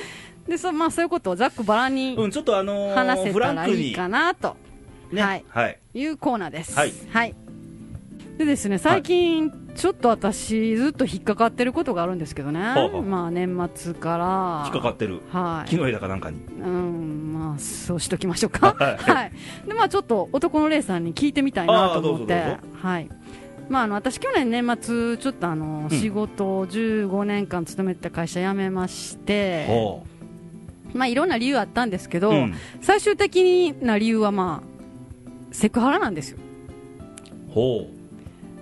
[0.52, 4.58] でそまあ、そういうことをざっくばらんにうん、ちょっとあのー話せフランクにたらいいかなと
[5.10, 5.22] ね。
[5.22, 5.80] はいはい。
[5.94, 6.76] いうコーナーです。
[6.76, 7.36] はい
[8.38, 15.22] でですね、最近、ちょっと私、ずっと引っかかってることがあるんですけどね、まあ年末から、引っかかってる。
[15.30, 16.40] はい、木の枝かなんかに。
[16.60, 18.74] うん、まあ、そうしときましょうか。
[18.80, 19.32] はいはい。
[19.68, 23.10] で、まあ、ちょっと男のレイさんに聞いてみたいなと思ってあーどうぞどうぞ、はい。
[23.70, 30.04] まあ、あの、私、去年年末、ちょっとあの、うん仕事を15年間勤めてた会社辞めまして、ほ
[30.94, 32.22] まあ、いろんな理由あったんですけう。
[32.22, 36.38] ど、うん最終的な理由は、まあ、セクハラなんですよ。
[37.50, 37.88] ほ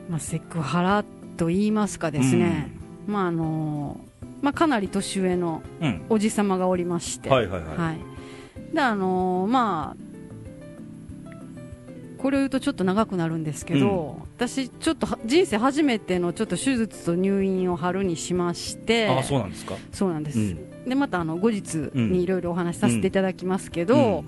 [0.09, 1.05] まあ、セクハラ
[1.37, 2.71] と言いますかですね、
[3.07, 3.99] まあ、あの、
[4.41, 5.85] まあ、かなり年上のう。
[5.85, 6.01] うん。
[6.09, 7.77] おじ様がおりまして、はいはいはい。
[7.77, 10.09] はい、であのーまあ
[12.19, 19.75] これを言うとちょっと長くなるんですけど、私、ちょっとは人生初めてのちょっと手術と入院を春にしまして、ああ、そうなんですか。
[19.93, 20.59] そうなんです、うん
[20.89, 22.11] でまたあの後日うん。
[22.11, 24.25] にいろいろお話しさせていただきますけど、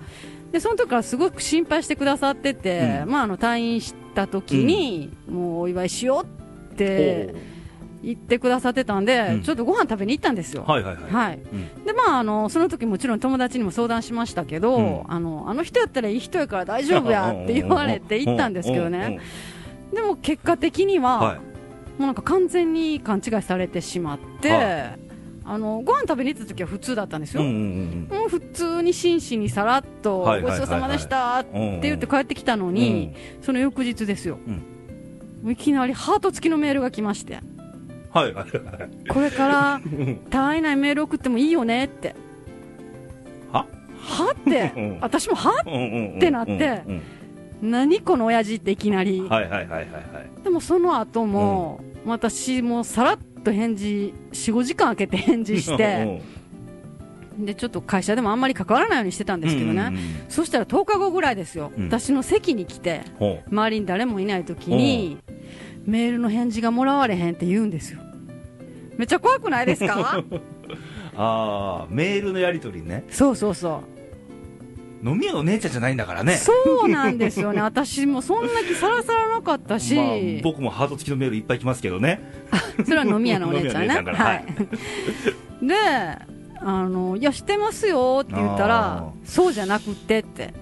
[0.47, 0.51] うん。
[0.51, 3.11] でその時からすごく心配してくださってて、うん。
[3.11, 7.33] まあ、あの退院した時に、もうお祝いしようって
[8.03, 9.41] 言ってくださってたんで、うん。
[9.41, 10.63] ちょっとご飯食べに行ったんですよ。
[10.67, 11.11] はいはいはい。
[11.11, 11.39] はい。
[11.39, 11.85] うん。
[11.85, 15.01] でまあ、あのその時もちろん友達にも相談しましたけど、うん。
[15.07, 19.19] あのあの人やったらいい人やから大丈夫やって言われて行ったんですけどね、
[19.93, 21.37] でも結果的には、はい。
[21.37, 24.97] うなんか完全に勘違いされてしまって、は
[25.53, 31.73] あのご飯食べに行った時は普通だったんですよ、うんうんもう普通に真摯にさらっと、ごちそうさまでしたってうん。
[31.73, 34.37] うん言って帰ってきたのに、その翌日ですよ、
[35.43, 35.51] うん。
[35.51, 37.39] いきなりハート付きのメールが来まして、
[38.11, 38.33] はい
[39.09, 39.81] これから
[40.29, 42.15] 他愛ないメール送ってもいいよねって、
[43.51, 43.65] は？
[43.97, 44.99] はって、うん。
[45.01, 45.51] 私もは？
[45.65, 47.01] うんうんうんってなってうん
[47.69, 50.43] 何この親父っていきなり、はいはいはいはいはい。
[50.43, 56.21] でもその後も、私もさらっと返事、4、5時間空けて返事して、
[57.39, 59.99] でちょっと会社でもあんまり関わらないようにしてたんですけどね、うんうんうん。
[60.29, 61.85] そしたら10日後ぐらいですよ、うん。
[61.85, 65.17] 私の席に来て、ほ周りに誰もいない時に、
[65.85, 67.99] メールの返事がもらわれへんって言うんですよ。
[68.97, 70.17] めっちゃ怖くないですか？
[70.19, 70.25] う
[71.17, 73.03] ああメールのやり取りね。
[73.09, 73.81] そうそうそ
[75.03, 76.23] 飲み屋の姉ちゃんじゃないんだからう。
[76.23, 76.35] ね。
[76.37, 76.53] そ
[76.85, 77.61] うなんですよね。
[77.61, 80.07] 私もそんな気さらさらなかったし、まあ、
[80.43, 82.21] 僕もハート付きのメールいっぱい来ますけどね。
[82.85, 83.87] それは飲み屋のお姉ちゃんね。
[83.87, 84.17] 飲み屋のお姉ちゃんから。
[84.17, 84.45] はい。
[85.67, 85.75] で、
[86.63, 90.19] あの、いや、してますよって言ったあら、そうじゃなくって。
[90.19, 90.53] って、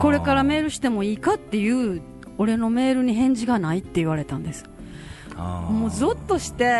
[0.00, 2.02] これからメールしてもいいかっていう、
[2.36, 4.64] 俺のメールに返事がないって言われたんです。
[5.36, 6.72] ももうゾッとして、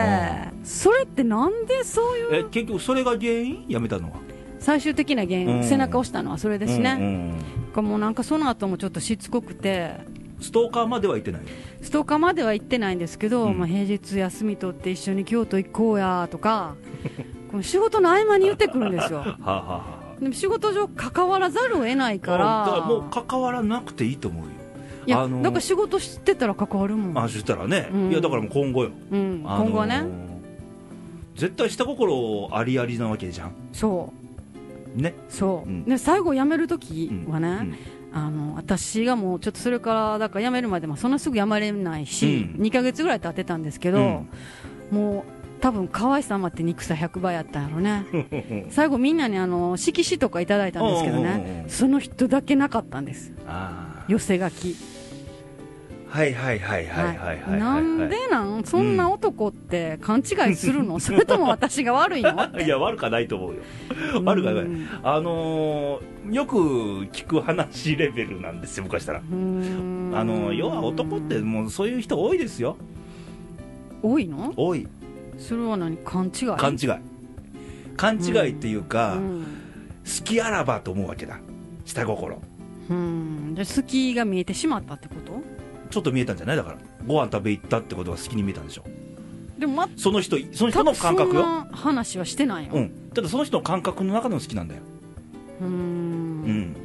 [0.64, 3.64] それってなんでそういうえ結局それが原因？
[3.68, 4.16] やめたのは
[4.58, 5.64] 最終的な原因、うん。
[5.64, 6.96] 背中を押したのはそれですね。
[6.98, 7.34] うんうん
[7.72, 9.92] かもうなんかその後もちょっとしつこくて、
[10.40, 11.42] ストーカーまでは行ってない？
[11.82, 13.58] ストーカーまでは行ってないんですけど、うん。
[13.58, 16.74] まあ、平日休み取って一緒に京都行こうやとか、
[17.50, 19.18] この仕事の合間に言ってくるんですよ。
[19.20, 19.82] はあ、はあは
[20.18, 24.50] あ、でも仕事上関わらざるを得ないから、だからもう関わらなくていいと思うよ。
[25.06, 27.24] いや、あのだから仕事してたら関わるもん。
[27.24, 28.10] あそしたらね、うん。
[28.10, 29.66] いやだからもう今後よ、うん、あのー。
[29.66, 30.04] 今後はね、
[31.36, 33.52] 絶対下心ありありなわけじゃん。
[33.72, 34.17] そう、
[34.98, 35.14] ね。
[35.28, 35.84] そう、うん。
[35.84, 37.76] で最後辞めるときはね、うん。
[38.12, 42.62] あの私がもうちょっとそれからだから辞めるまでもそんなすぐ辞めれないし、うん。
[42.62, 44.28] 2ヶ月ぐらい経ってたんですけど、うん。
[44.90, 48.06] もう多分可愛さ余って憎さ100倍やったんやろね。
[48.70, 51.64] 最後みんなにあの色紙とかいただいたんですけどね。
[51.68, 53.32] その人だけなかったんです。
[53.46, 54.76] あ寄せ書き。
[54.84, 54.97] あ
[56.10, 57.60] はいはいはいはいはいはいはい。
[57.60, 58.64] なんでなん？
[58.64, 62.30] そんな男って勘違いするの、 それとも私が悪いの？
[62.60, 63.62] いや悪かないと思うよ。
[64.24, 64.62] 悪かない。
[64.64, 66.56] うんあのーよく
[67.12, 69.20] 聞く話レベルなんですよ昔から。
[69.20, 72.76] あの要は男ってもうそういう人多いですよ。
[74.02, 74.52] 多いの？
[74.56, 74.86] 多い。
[75.38, 75.96] それは何？
[75.98, 76.48] 勘違い？
[76.56, 76.88] 勘違い。
[77.96, 79.44] 勘違いっていうか、うん。
[80.04, 81.38] 好きあらばと思うわけだ。
[81.86, 82.40] 下心。
[82.90, 83.54] うん。
[83.54, 85.57] で好きが見えてしまったってこと？
[85.90, 86.56] ちょっと見えたんじゃない？
[86.56, 88.84] だからご飯食べ行ったってことが好きに見えたんでしょ
[89.58, 91.44] でもその人その人の感覚よ。
[91.72, 92.72] 話はしてないよ。
[92.74, 93.10] うん。
[93.14, 94.82] ただその人の感覚の中でも好きなんだよ。
[95.60, 96.60] うーうん。
[96.60, 96.78] んだ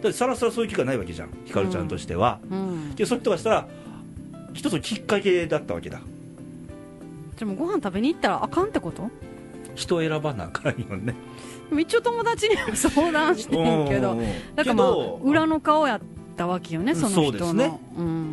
[0.00, 1.28] ってさらさらそういう気がないわけじゃん。
[1.44, 2.94] ひかるちゃんとしては、うん。
[2.96, 3.68] でそういう人がしたら
[4.54, 6.00] 一つのきっかけだったわけだ。
[7.38, 9.08] でもご飯食べに行ったらあかんってこと？
[9.74, 11.14] 人を選ばなあかんよね。
[11.78, 14.26] 一応友達には相談してんけどうん。
[14.56, 16.00] だからまあ裏の顔やっ
[16.36, 17.24] たわけよねその人の。
[17.24, 17.80] そうですね。
[17.96, 18.32] ううん。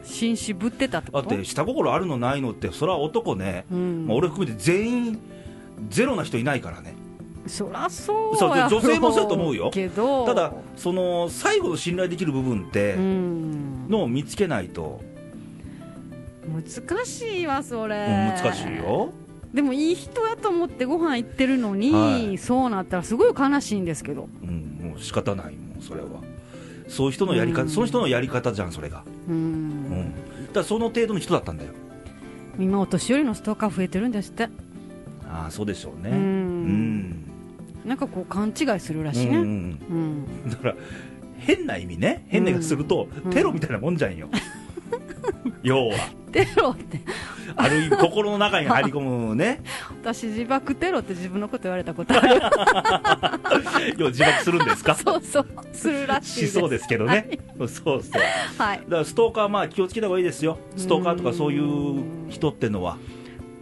[0.04, 4.06] 紳士ぶってたってことだって下心あるのないのってそれは男ね、うん。
[4.06, 5.18] まあ、俺含めて全員
[5.88, 6.94] ゼロな人いないからね。
[7.46, 9.70] そらそう女性もそうやと思うよ。
[9.72, 10.24] けど。
[10.26, 13.88] ただその最後の信頼できる部分ってうん。
[13.88, 15.02] のを見つけないと、
[16.46, 19.12] 難しいわそれ、うん難しいよ。
[19.52, 22.38] でもいい人やと思ってご飯行ってるのに、はい。
[22.38, 24.28] そうなったらすごい悲しいんですけど。
[24.42, 26.08] うん、もう仕方ないもんそれは
[26.88, 27.68] そういう人のやり方、うん。
[27.70, 29.80] その人のやり方じゃんそれが、ううん。
[29.80, 30.12] ん、
[30.46, 31.70] だからその程度の人だったんだよ。
[32.58, 34.48] 今お年寄りのストーカー増えてるんですって。
[35.28, 36.10] ああそうでしょうね。
[36.10, 37.00] ううん。
[37.10, 37.24] ん
[37.84, 39.94] なんかこう勘違いするらしいね、うんう
[40.46, 40.74] んだから
[41.38, 42.24] 変な意味ね。
[42.28, 43.30] 変な意味すると、うん。
[43.32, 44.28] テロみたいなもんじゃんよ
[45.62, 45.94] 要は。
[46.32, 47.00] テロって。
[47.56, 49.62] ある意味心の中に入り込むね。
[50.02, 52.40] 私自爆テロって自分のこと言われたことある。
[53.98, 54.94] 要は自爆するんですか？
[54.96, 55.46] そうそう。
[55.72, 58.02] するらしいしそうですけどね、そうそう。
[58.58, 58.78] はい。
[58.78, 60.58] だからストーカーまあ気をつけた方がいいですよ。
[60.76, 62.96] ストーカーとかそういう人ってのは。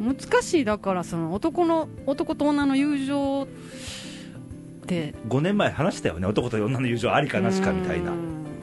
[0.01, 0.64] 難しい。
[0.64, 3.47] だからその男の男と女の友情っ
[4.86, 5.14] て。
[5.28, 6.26] 5年前話したよね。
[6.26, 8.12] 男と女の友情ありかなしかみたいな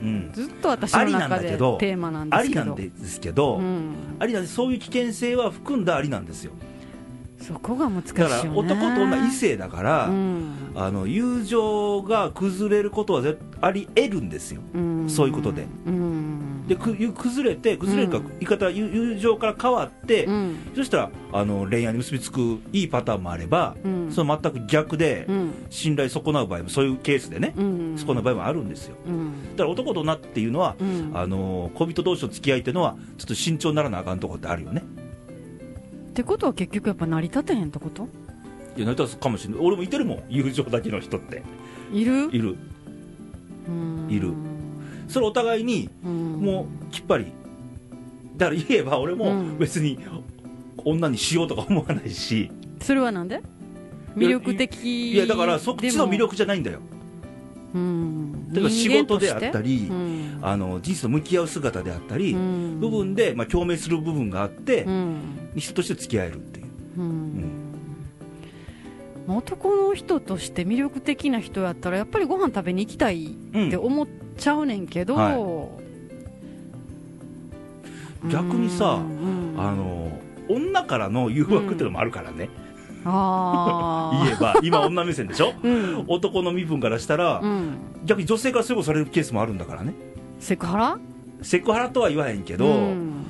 [0.01, 0.29] ううん。
[0.29, 2.61] んずっと私のありなん中でテーマなんであすけど。
[2.61, 3.93] りなんですけど、うん。
[4.19, 6.53] ありなんでそういう危険性は含んだありなんですよ。
[7.39, 8.13] そこが難しいね。
[8.13, 10.51] から男と女異性だから、うん。
[10.75, 14.61] あの友情が崩れることは絶あり得るんですよ。
[14.73, 15.09] うん。
[15.09, 15.65] そういうことで。
[15.85, 18.27] うんでく崩れて崩れるか、うん。
[18.27, 20.55] 言い方は友友情から変わって、うん。
[20.75, 24.11] そしたらあの恋愛に結びつくいいパターンもあれば、うん。
[24.11, 25.51] その全く逆で、うん。
[25.69, 27.97] 信頼損なう場合もそういうケースでね、うん。
[27.97, 28.95] 損なう場合もあるんですよ。
[29.07, 29.55] うん。
[29.55, 31.11] だから男と女っていうのは、うん。
[31.13, 34.83] あの恋人同士の付き合いっていうのはちょっと慎重にならなあかんところってあるよね。
[36.11, 38.07] ってことは結局やっぱ成り立てへんってこと？
[38.77, 39.65] いや成り立つかもしれない。
[39.65, 40.23] 俺もいてるもん。
[40.29, 41.41] 友情だけの人って。
[41.91, 42.29] いる？
[42.31, 42.51] いる。
[42.51, 44.07] うーん。
[44.11, 44.33] いる
[45.09, 46.33] それお互いにうん。
[46.39, 47.25] もうきっぱり。
[48.37, 49.57] だから言えば俺もうん。
[49.57, 49.99] 別に
[50.85, 52.49] 女にしようとか思わないし、
[52.79, 53.41] それはなんで？
[54.15, 56.79] 魅力的いやだからそっちの魅力じゃないんだよ。
[57.73, 58.53] うん。
[58.53, 60.39] だから仕事であったりうん。
[60.41, 62.79] あの人生と向き合う姿であったり、うん。
[62.79, 65.51] 部分で、まあ、共鳴する部分があって、うん。
[65.55, 66.67] 人として付き合えるっていう。
[66.97, 67.43] うん。
[69.27, 74.07] 男の人として魅力的な人やったらやっぱりご飯食べに行きたいって思っ
[74.39, 75.35] ちゃうねんけど、はい。
[78.23, 78.29] うん。
[78.31, 79.55] 逆にさうん。
[79.57, 80.11] あの
[80.49, 82.49] 女からの誘惑っていうのもあるからね、
[83.05, 85.53] あ 言えば今女目線でしょ？
[85.61, 86.05] ーうん。
[86.07, 87.77] 男の身分からしたら、うん。
[88.05, 89.93] 逆に女性からそういうことされるケースもあるんだからね。
[90.39, 90.97] セクハラ？
[91.41, 93.25] セクハラとは言わへんけど、うん。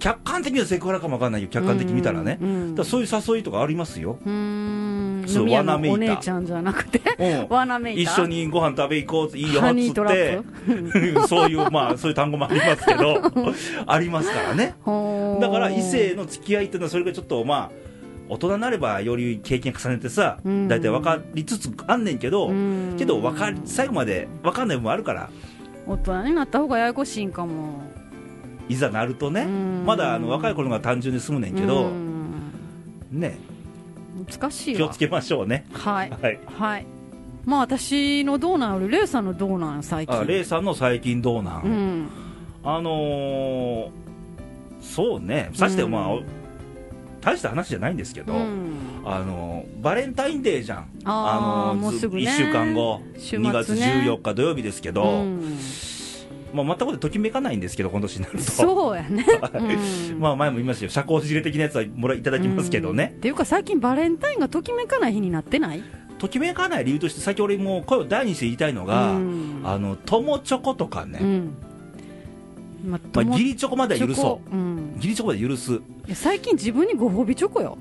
[0.00, 1.48] 客観的にはセクハラかもわかんないよ。
[1.48, 2.74] 客観的に見たらね、うん。
[2.74, 4.83] だからそういう誘いとかありますよ、うーん
[5.28, 7.46] 飲み屋の罠めいたお姉ちゃんじゃなくてうん。
[7.48, 10.40] 罠めいた一緒にご飯食べ行こういいよっつって。
[11.28, 13.20] そういうまあそういう単語もありますけど
[13.86, 14.74] ありますからね。
[15.40, 17.70] だから異性の付き合いっていうのはそれがちょっとまあ
[18.28, 20.68] 大人になればより経験重ねてさうん。
[20.68, 22.94] 大体分かりつつあんねんけどうん。
[22.98, 25.30] けど分かり最後まで分かんない部分あるから。
[25.86, 27.82] 大人になった方がややこしいんかも。
[28.68, 29.82] いざなるとねうん。
[29.86, 32.24] まだあの若い頃が単純に済むねんけどうん。
[33.10, 33.38] ね
[34.14, 34.78] 難しいわ。
[34.78, 35.66] 気をつけましょうね。
[35.72, 36.10] はい。
[36.10, 36.38] はい。
[36.46, 36.86] はい。
[37.44, 40.18] まあ私のどうなんレイさんのどうなんよ最近。
[40.18, 42.08] あレイさんの最近どうなん、うん。
[42.62, 43.90] あのー
[44.80, 45.50] そうね。
[45.54, 46.26] さしてまあ、うん
[47.24, 48.74] 大した話じゃないんですけど、うん。
[49.06, 50.90] あのバレンタインデーじゃん。
[51.04, 52.24] あーのもうすぐね。
[52.24, 55.56] 1週間後、ね2月14日土曜日ですけど、うん
[56.54, 58.44] まあ、全くでときめかないんですけど今年になると。
[58.44, 59.74] そうやね、はい。
[60.12, 60.20] うん。
[60.20, 60.90] まあ前も言いましたよ。
[60.90, 62.96] 社交辞令的なやつはもらいただきますけどうん。
[62.96, 65.82] ねっ、ていうか最近バレンタインがときめかない日になってない？
[66.18, 69.62] ときめかない理由として先俺もう声を大にして言いたいのが、うん。
[69.64, 71.56] あの友チョコとかね、うん。
[72.84, 74.54] ままあ、友義理チョコまでは許そう。
[74.54, 74.92] うん。
[74.96, 75.80] 義理チョコまで許す。
[76.14, 77.78] 最近自分にご褒美チョコよ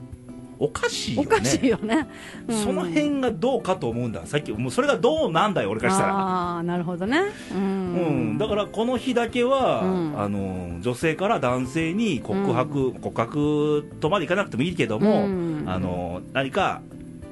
[0.60, 1.28] おかしいよね。
[1.28, 2.08] おかしいよね。
[2.48, 2.64] うん。
[2.64, 4.26] その辺がどうかと思うんだ。
[4.26, 6.14] さっきもうそれがどうなんだよ俺からしたら。
[6.14, 7.22] ああなるほどね。
[7.52, 10.20] ううん、だからこの日だけは、うん。
[10.20, 15.64] あの女性から男性に告白、告白とまでいかなくてもいいけども、うん。
[15.68, 16.82] あの何か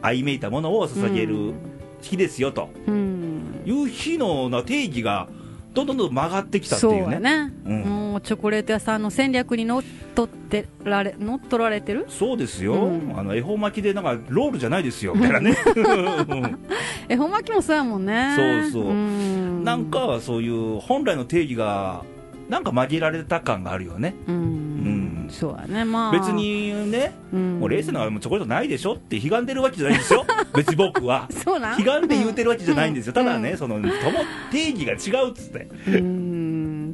[0.02, 1.54] 相めいたものを捧げる
[2.02, 2.70] 日ですよと。
[2.88, 3.62] うん。
[3.66, 5.28] いう日のな定義が
[5.74, 9.84] どんどんどん曲がってきたってそいううねやね、うんもうチョコレート屋さんの戦略にのっ
[10.14, 12.06] とってられ乗っ取られてる？
[12.10, 13.18] そうですよ、うん。
[13.18, 15.56] あの恵方巻きでなんかロールじゃないですよ みたいなね。
[15.76, 15.80] う
[16.36, 16.60] ん
[17.08, 18.34] 恵方巻きもそうやもんね。
[18.72, 18.94] そうそう。
[18.94, 19.64] ん。
[19.64, 22.04] なんかそういう本来の定義が
[22.50, 24.14] なんか曲げられた感があるよね。
[24.28, 25.28] うん、うん。
[25.30, 26.12] そうやねまあ。
[26.12, 30.26] 別、にねうん、もう冷静なもうチョコレートないでしょって悲願でるわけじゃないんですよ。
[30.54, 31.30] 別に僕は。
[31.32, 31.80] そうなん。
[31.80, 33.92] 悲願で言うてるわけじゃないんですよ、ただね、うんそのとも
[34.52, 35.70] 定義が違うっつって。
[35.88, 36.31] うん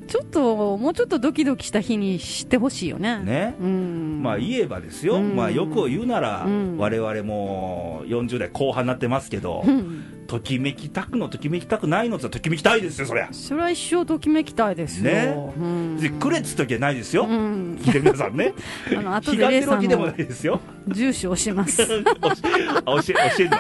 [0.08, 3.20] ちょっともうちょっとドキドキした日にしてほしいよね。
[3.20, 4.22] ね、うん。
[4.22, 5.36] まあ言えばですよ、うん。
[5.36, 6.78] まあよくを言うなら、うん。
[6.78, 13.30] 我々も40代後半になってますけど、うんときめきたくのときめきたくないのってときめきたいですよそりゃ。
[13.32, 15.54] それは一生ときめきたいですよ、ね。
[15.58, 16.20] うん。
[16.20, 18.54] くれっつったわけないですよ、うん、聞いてる皆さんね。
[18.96, 20.60] あの後でレイさんでもなのいですよ。
[20.88, 21.88] 住所をします。
[21.88, 23.52] 教えあ教え教えん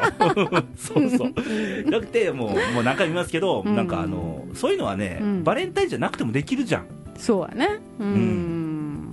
[0.51, 0.63] の？
[0.75, 1.89] そうそう。
[1.89, 3.75] なくてもうもう何回も言いますけど、うん。
[3.75, 5.43] なんかあのそういうのはね、うん。
[5.43, 6.85] バレンタインじゃなくてもできるじゃん。
[7.17, 7.79] そうやね。
[7.99, 9.09] うん、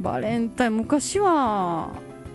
[0.00, 1.90] バレンタイン昔は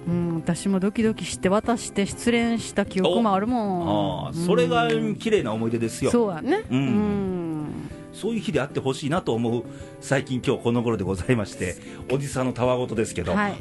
[0.08, 4.28] うん、私もドキドキして渡して失恋した記憶もあるもん。
[4.28, 6.12] ああそれがうん綺麗な思い出ですよ。
[6.12, 6.64] そうやね。
[6.70, 6.78] うん。
[6.78, 7.66] うん。
[8.14, 9.64] そういう日であってほしいなと思う
[10.00, 11.76] 最近今日この頃でございまして
[12.10, 13.56] おじさんのたわごとですけど、はい、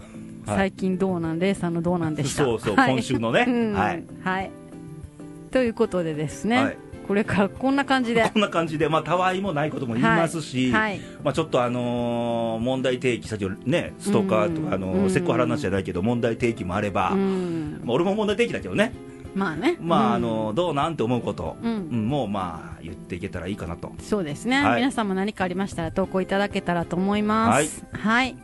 [0.47, 1.41] 最近どうなん？
[1.41, 2.45] レイさんのどうなんでした？
[2.45, 3.73] そうそう、はい今週のね、うん。
[3.73, 4.51] はい、はい。
[5.51, 6.77] ということでですね、はい
[7.07, 8.29] これからこんな感じで。
[8.33, 17.81] こんな感じで、まあ、たわいもないことも言いますし、はいまあ、ちょっと、あのー問題提起、先ほどね、ストーカーとか、あのうんーセクハラの話じゃないけど、問題提起もあれば、うん。
[17.85, 18.93] まあ、俺も問題提起だけどね、
[19.35, 19.77] まあね。
[19.81, 20.15] まあ、うん。
[20.15, 21.89] あのーどうなんて思うこと、うん。
[21.93, 23.93] うんもうまあ、言っていけたらいいかなと。
[23.99, 24.77] そうですね、はい。
[24.77, 27.85] 皆さんも何かありましたら投稿いただけたらと思います。
[27.93, 28.37] はい、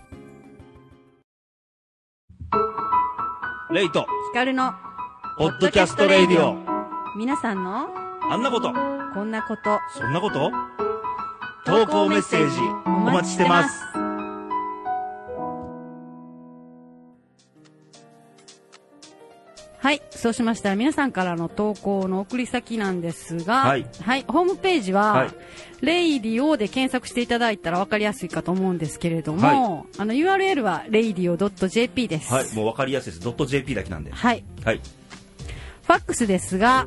[3.72, 4.74] レイト、ヒカルの
[5.38, 6.58] ポッドキャストレイディオ、
[7.16, 8.72] 皆さんのあんなこと、
[9.12, 10.52] こんなことそんなこと？
[11.66, 13.84] 投稿メッセージお待ちしてます。
[13.84, 13.90] は
[19.80, 20.02] はい。
[20.10, 23.82] そうしましたら、皆さんからの投稿の送り先なんですが、はい
[24.28, 25.30] ホームページは、はい
[25.80, 32.32] レイディオで検索していただいたら分かりやすいかと思うんですけれども、あの URL は radio.jp です。
[32.32, 33.24] はい、もう分かりやすいです。
[33.24, 34.12] ドット .jp だけなんで。
[34.12, 34.44] はい。
[34.64, 34.76] はい。
[34.76, 36.86] ファックスですが、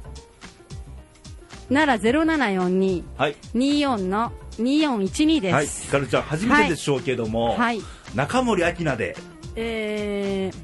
[1.69, 3.35] 奈良0742はい。
[3.55, 5.53] 24の2412です。
[5.53, 5.67] はい。
[5.67, 7.81] ひかるちゃん、初めてでしょうけども、はい。
[8.15, 9.15] 中森明菜で、
[9.55, 10.57] えー、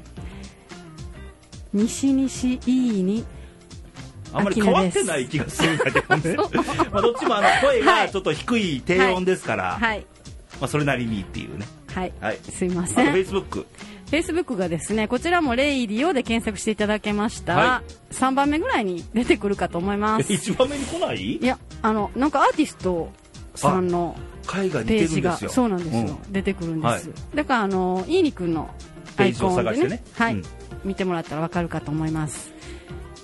[1.72, 3.24] 西西いいに、
[4.32, 6.36] あんまり変わってない気がするんだけどね。
[6.92, 10.06] まあどっちもあの声はいがちょっと低い低音ですから、はい。
[10.60, 11.66] まあそれなりにっていうね。
[11.94, 12.12] はい。
[12.20, 12.38] はい。
[12.50, 13.12] すいません。
[13.12, 13.64] Facebook。
[14.10, 17.54] Facebook がですね、こちらもレイディオで検索していただけました。
[17.54, 20.32] ら、は3番目ぐらいに出てくるかと思います。
[20.32, 21.36] え一番目に来ない？
[21.36, 23.10] いや、あの、なんかアーティスト
[23.54, 25.36] さんのページが。
[25.36, 27.08] そうなんですよ、う出てくるんです。
[27.08, 28.74] はだから、あの、いいにくんの
[29.16, 30.02] アイコンでねね。
[30.14, 30.44] はい、うん。
[30.84, 32.52] 見てもらったらわかるかと思います。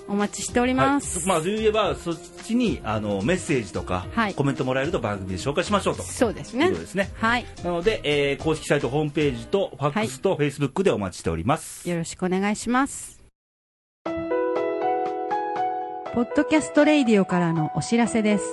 [0.07, 1.27] お待ちしておりはいます。
[1.27, 6.03] まあ、そういえば、そっちにあのメッセージとか、はいコメントもらえると番組で紹介しましょうと。
[6.03, 6.71] そうですね。
[6.71, 7.11] ですね。
[7.15, 7.45] はい。
[7.63, 11.89] なので、えー公式サイト、ホームページと、ファックスと、フェイスブックでお待ちしております。
[11.89, 13.21] よろしくお願いします。
[14.05, 14.11] ポ
[16.23, 18.43] ッドキャストレイディオからのお知らせです。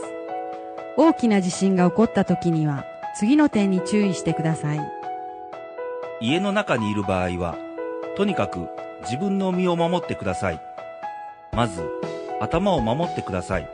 [0.96, 2.84] 大きな地震が起こった時には、
[3.16, 4.80] 次の点に注意してください。
[6.20, 7.56] 家の中にいる場合は、
[8.16, 8.68] とにかく
[9.02, 10.73] 自分の身を守ってください。
[11.54, 11.82] まず、
[12.40, 13.68] 頭を守ってください。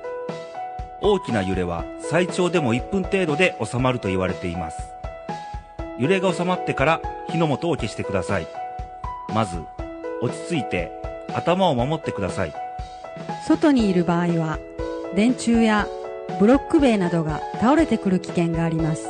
[1.01, 4.83] 大きな揺れは最長でも1分程度で収まると言われています。
[5.99, 7.01] 揺れが収まってから
[7.31, 8.47] 火の元を消してください。
[9.35, 9.59] まず、
[10.21, 10.93] 落ち着いて
[11.35, 12.53] 頭を守ってください。
[13.47, 14.59] 外にいる場合は、
[15.15, 15.89] 電柱や
[16.39, 19.09] ブロック塀などが倒れてくる危険があります。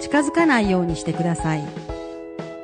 [0.00, 1.64] 近づかないようにしてください。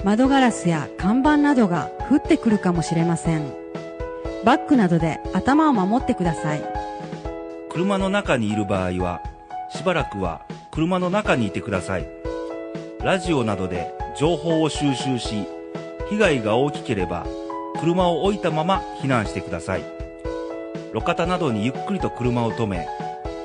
[0.04, 3.65] 窓ガラスや看板などが降ってくるかもしれません。
[4.44, 6.62] バッグなどで頭を守ってください。
[7.70, 9.20] 車の中にいる場合は、
[9.70, 12.06] しばらくは車の中にいてください。
[13.02, 15.46] ラジオなどで情報を収集し、
[16.08, 17.26] 被害が大きければ、
[17.80, 19.82] 車を置いたまま避難してください。
[20.94, 22.88] 路肩などにゆっくりと車を止め、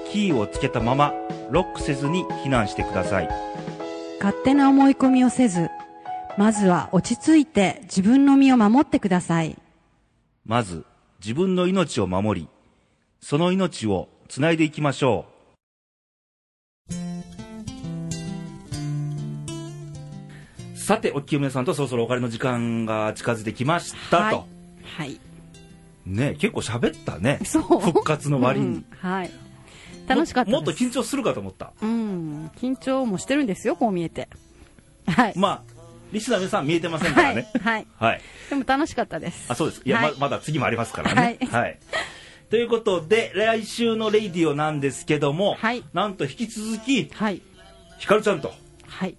[0.09, 1.13] キーをつけたまま
[1.49, 3.29] ロックせずに避難してください。
[4.19, 5.69] 勝手な思い込みをせず、
[6.37, 9.57] まずは落ち着いて自分の身を守ってください。
[10.51, 10.83] まず、
[11.21, 12.49] 自分の命を守り、
[13.21, 15.25] その命をつないでいきましょ
[16.89, 16.93] う。
[20.77, 24.23] さて、お清めさんとそろそろお別れの時間が近づいてきましたと。
[24.25, 24.43] はい。
[24.97, 25.21] はい。
[26.05, 27.39] ね結構喋ったね。
[27.45, 28.65] 復活の割に。
[28.65, 29.31] うんはい。
[30.05, 31.71] 楽しかったもっと緊張するかと思った。
[31.81, 32.51] うん。
[32.57, 34.27] 緊張もしてるんですよ、こう見えて。
[35.07, 35.33] はい。
[35.37, 35.80] まあ、
[36.11, 37.47] リスナーさん見えてませんからね。
[37.61, 37.87] はい。
[37.97, 38.21] はい。
[38.49, 39.45] でも楽しかったです。
[39.47, 39.81] あ、そうです。
[39.85, 41.37] いや、はいままだ次もありますからね。
[41.51, 41.79] はい
[42.49, 47.41] ということで、来週のレイディオなんですけども、はいなんと引き続き、はい。
[47.97, 48.53] ひかるちゃんと、
[48.87, 49.15] はい。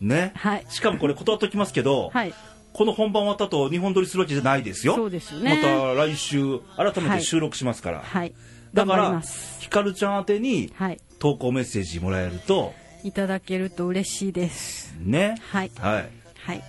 [0.00, 0.32] ね。
[0.34, 0.66] はい。
[0.68, 2.34] しかもこれ断っときますけど、はい。
[2.72, 4.96] この本番終わった後、日本撮りするわけじゃないですよ。
[4.96, 8.00] そうですよねまた来週、改めて収録しますから。
[8.00, 8.34] はい。
[8.72, 9.20] だから
[9.60, 11.00] ひかるちゃん宛てにはい。
[11.20, 12.74] 投稿メッセージもらえると、
[13.04, 14.96] いただけると嬉しいです。
[14.98, 15.36] ね。
[15.52, 15.70] はい。
[15.78, 16.23] はい。
[16.46, 16.62] はい。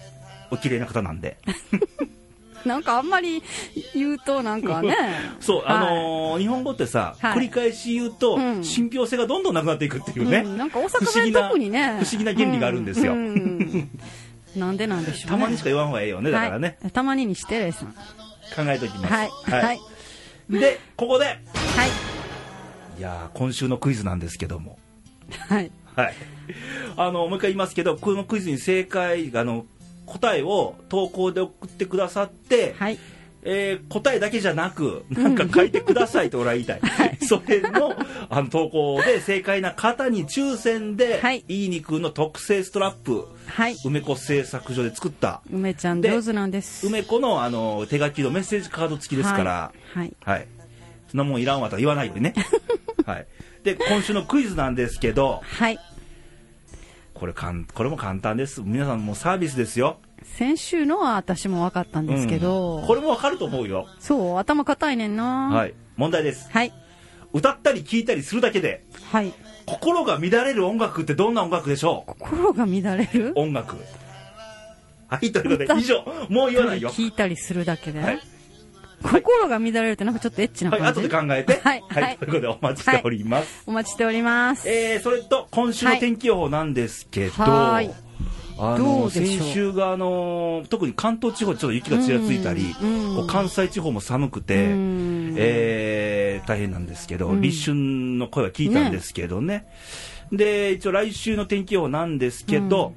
[0.51, 1.38] お綺麗な方なんで。
[2.65, 3.43] なんかあんまり
[3.93, 4.95] 言うとなんかね。
[5.39, 10.39] そう、はいあのー日本語ってさ、はい繰り返し言うと、うん信憑性がどんどんなくなっていくっていうね。
[10.39, 11.99] うんなんか大阪弁特にね。
[11.99, 13.89] 不思議な原理があるんですよううん
[14.55, 15.38] なんでなんでしょうね。
[15.38, 16.78] たまにしか言わん方がええよね、だからね。
[16.82, 16.91] はい。
[16.91, 17.89] たまににして、レイさん。
[17.91, 17.97] 考
[18.71, 19.13] えておきます。
[19.13, 19.30] はい。
[19.63, 19.80] はい。
[20.49, 21.38] で、ここで、はい。
[22.97, 24.80] いやー今週のクイズなんですけども。
[25.49, 25.71] はい。
[25.95, 26.13] はい。
[26.97, 29.65] あの、もう一回言いますけど、このクイズに正解、あの、
[30.05, 32.99] 答えを投稿で送ってくださって、はい。
[33.47, 36.81] えー答えだけじゃなく、なんか書いてくださいと俺は言いたい。
[37.21, 37.95] それの
[38.29, 43.75] あの投稿で正解な方に抽選で、はいいい肉の特製ストラップ、はい。
[43.85, 46.87] 梅子製作所で作った、梅ちゃんで上手なんです。
[46.87, 50.13] 梅子のあの手書きのメッセージカード付きですから、はい。
[50.23, 50.47] はい。
[51.09, 52.33] そんなもんいらんわとは言わないよね。
[53.05, 53.27] はい。
[53.66, 55.80] で、今週のクイズなんですけど、はい。
[57.16, 58.61] これかん、これも簡単です。
[58.61, 59.97] 皆さんもうサービスですよ。
[60.38, 63.88] 先週のは私も分かったんですけど、うんこれもわかると思うよ。
[63.99, 65.49] そう、頭固いねんな。。
[65.49, 65.74] はいい。
[65.97, 66.47] 問題です。
[66.51, 66.72] はい。
[67.34, 69.34] 歌ったり聴いたりするだけで、はい。
[69.66, 73.30] 心が乱れる音楽ってどんな音楽でしょ心が乱れる？
[73.30, 73.78] う音楽。
[75.07, 76.91] はい、ということで、以上、もう言わないよ。
[76.91, 78.20] 聞いたりするだけで、はい
[79.08, 80.99] 心が乱れるってなんかちょっとエッチなはい、感じ？
[81.01, 81.60] 後で考えて。
[81.64, 81.84] はい。
[81.89, 82.18] はい。
[82.18, 83.64] ということで、お待ちしております。
[83.68, 84.70] お待ちしております。
[84.70, 87.91] えー、それと、今週の天気予報なんですけど、はい。
[88.58, 89.26] あどのうでしょう？
[89.28, 92.74] 先週があの特に関東地方ちょっと雪がちらついたり、
[93.28, 95.36] 関西地方も寒くて、うん。
[95.38, 97.41] えー大変なんですけど、うん。
[97.41, 99.66] 立春の声は聞いたんですけどね。
[100.32, 102.93] で一応来週の天気予報なんですけど、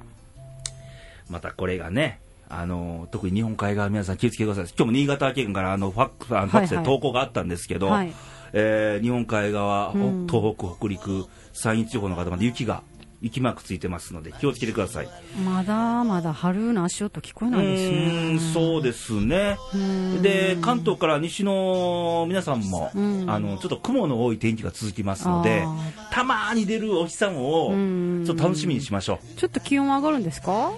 [1.28, 4.64] またこれがねあの特に日本海側皆さん気をつけてください。
[4.76, 8.12] 今日も新潟県からあのファックスファックスで投稿があったんですけど、はい。
[8.52, 10.26] えー日本海側、うん。
[10.26, 12.82] 東北北陸山陰地方の方まで雪が
[13.20, 15.08] 雪マークついてますので気をつけてください。
[15.44, 18.40] まだまだ春の足音聞こえないですうーんね。
[18.54, 19.58] そうですね。
[19.74, 20.22] うん。
[20.22, 23.24] で関東から西の皆さんも、うん。
[23.28, 25.76] あのちょっと雲の多い天気が続きますのであ
[26.10, 28.22] たまーに出るお日様をうん。
[28.24, 30.72] ちょっと楽しみにしましょう、ちょっと気温上がるんですか？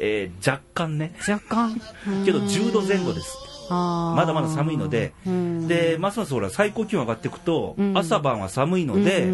[0.00, 1.14] えー若干ね。
[1.28, 1.80] 若干？
[2.24, 3.36] けど10度前後です。
[3.70, 7.96] ままだまだ寒いので、でますますほら最高気温上がっていくと、うん。
[7.96, 9.28] 朝晩は寒いので、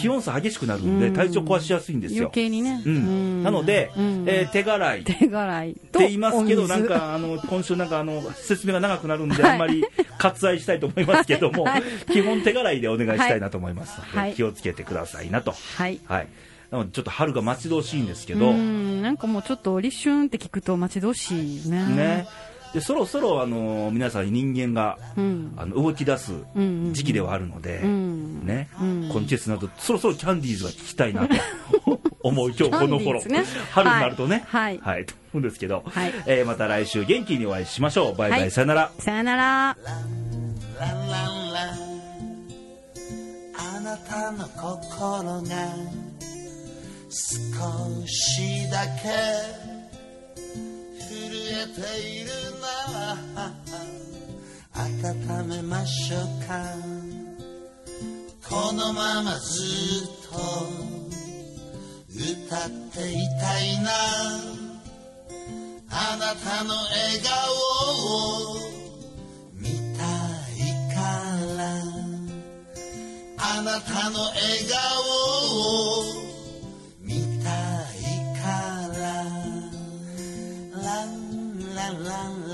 [0.00, 1.14] 気温差激しくなるんで、うん。
[1.14, 2.24] 体調壊しやすいんですよ。
[2.26, 2.32] 余。
[2.32, 2.80] 計にね。
[2.86, 4.24] うん、なので、うん。
[4.28, 5.00] えー手洗い。
[5.00, 9.52] って手洗いと言いますけど、なんかあの今週、なんかあの説明が長くなるんで、はい。
[9.52, 9.84] あんまり
[10.18, 11.82] 割愛したいと思いますけども、はい。
[12.12, 14.34] 基本手洗いでお願いしたいなと思いますので、はい。
[14.34, 15.52] 気をつけてくださいなと。
[15.76, 15.98] はい。
[16.04, 16.28] はい
[16.70, 21.86] なのでちょっと春が待ち遠しいんですけうど、んなんかもうちょっと立春って聞くと待ち遠しいね。
[21.86, 22.28] ね、
[22.74, 25.52] でそろそろあの皆さん人間がうん。
[25.56, 28.46] あの動き出すうん時期ではあるので、うん。
[28.46, 29.08] ね、うん。
[29.12, 31.34] この季節になるとそろそろキャンディーズが聞きたいなと
[32.22, 33.44] 思う今日この頃、ね。
[33.70, 34.78] 春になるとね、はい。
[34.82, 36.12] はい、と思うんですけど、はい。
[36.26, 38.16] えーまた来週元気にお会いしましょう。
[38.16, 38.90] バイバイ、はいさよなら。
[38.98, 39.76] さよなら。
[43.58, 45.56] あなたの心が
[47.08, 49.08] 少しだけ
[50.98, 51.08] 震
[51.52, 52.30] えている
[52.60, 53.52] な。
[54.74, 56.74] 温めましょうか。
[58.48, 59.62] このままず
[60.04, 60.36] っと
[62.10, 63.90] 歌っていたいな。
[65.88, 67.30] あなたの笑顔
[68.02, 68.58] を
[69.54, 70.02] 見た
[70.54, 70.58] い
[70.92, 70.98] か
[71.56, 71.62] ら。
[73.38, 74.80] あなたの笑顔
[76.22, 76.25] を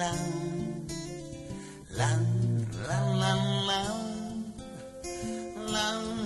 [0.02, 0.18] lan,
[1.98, 2.22] lan,
[2.88, 3.98] lan, lan, lan,
[5.74, 6.21] lan.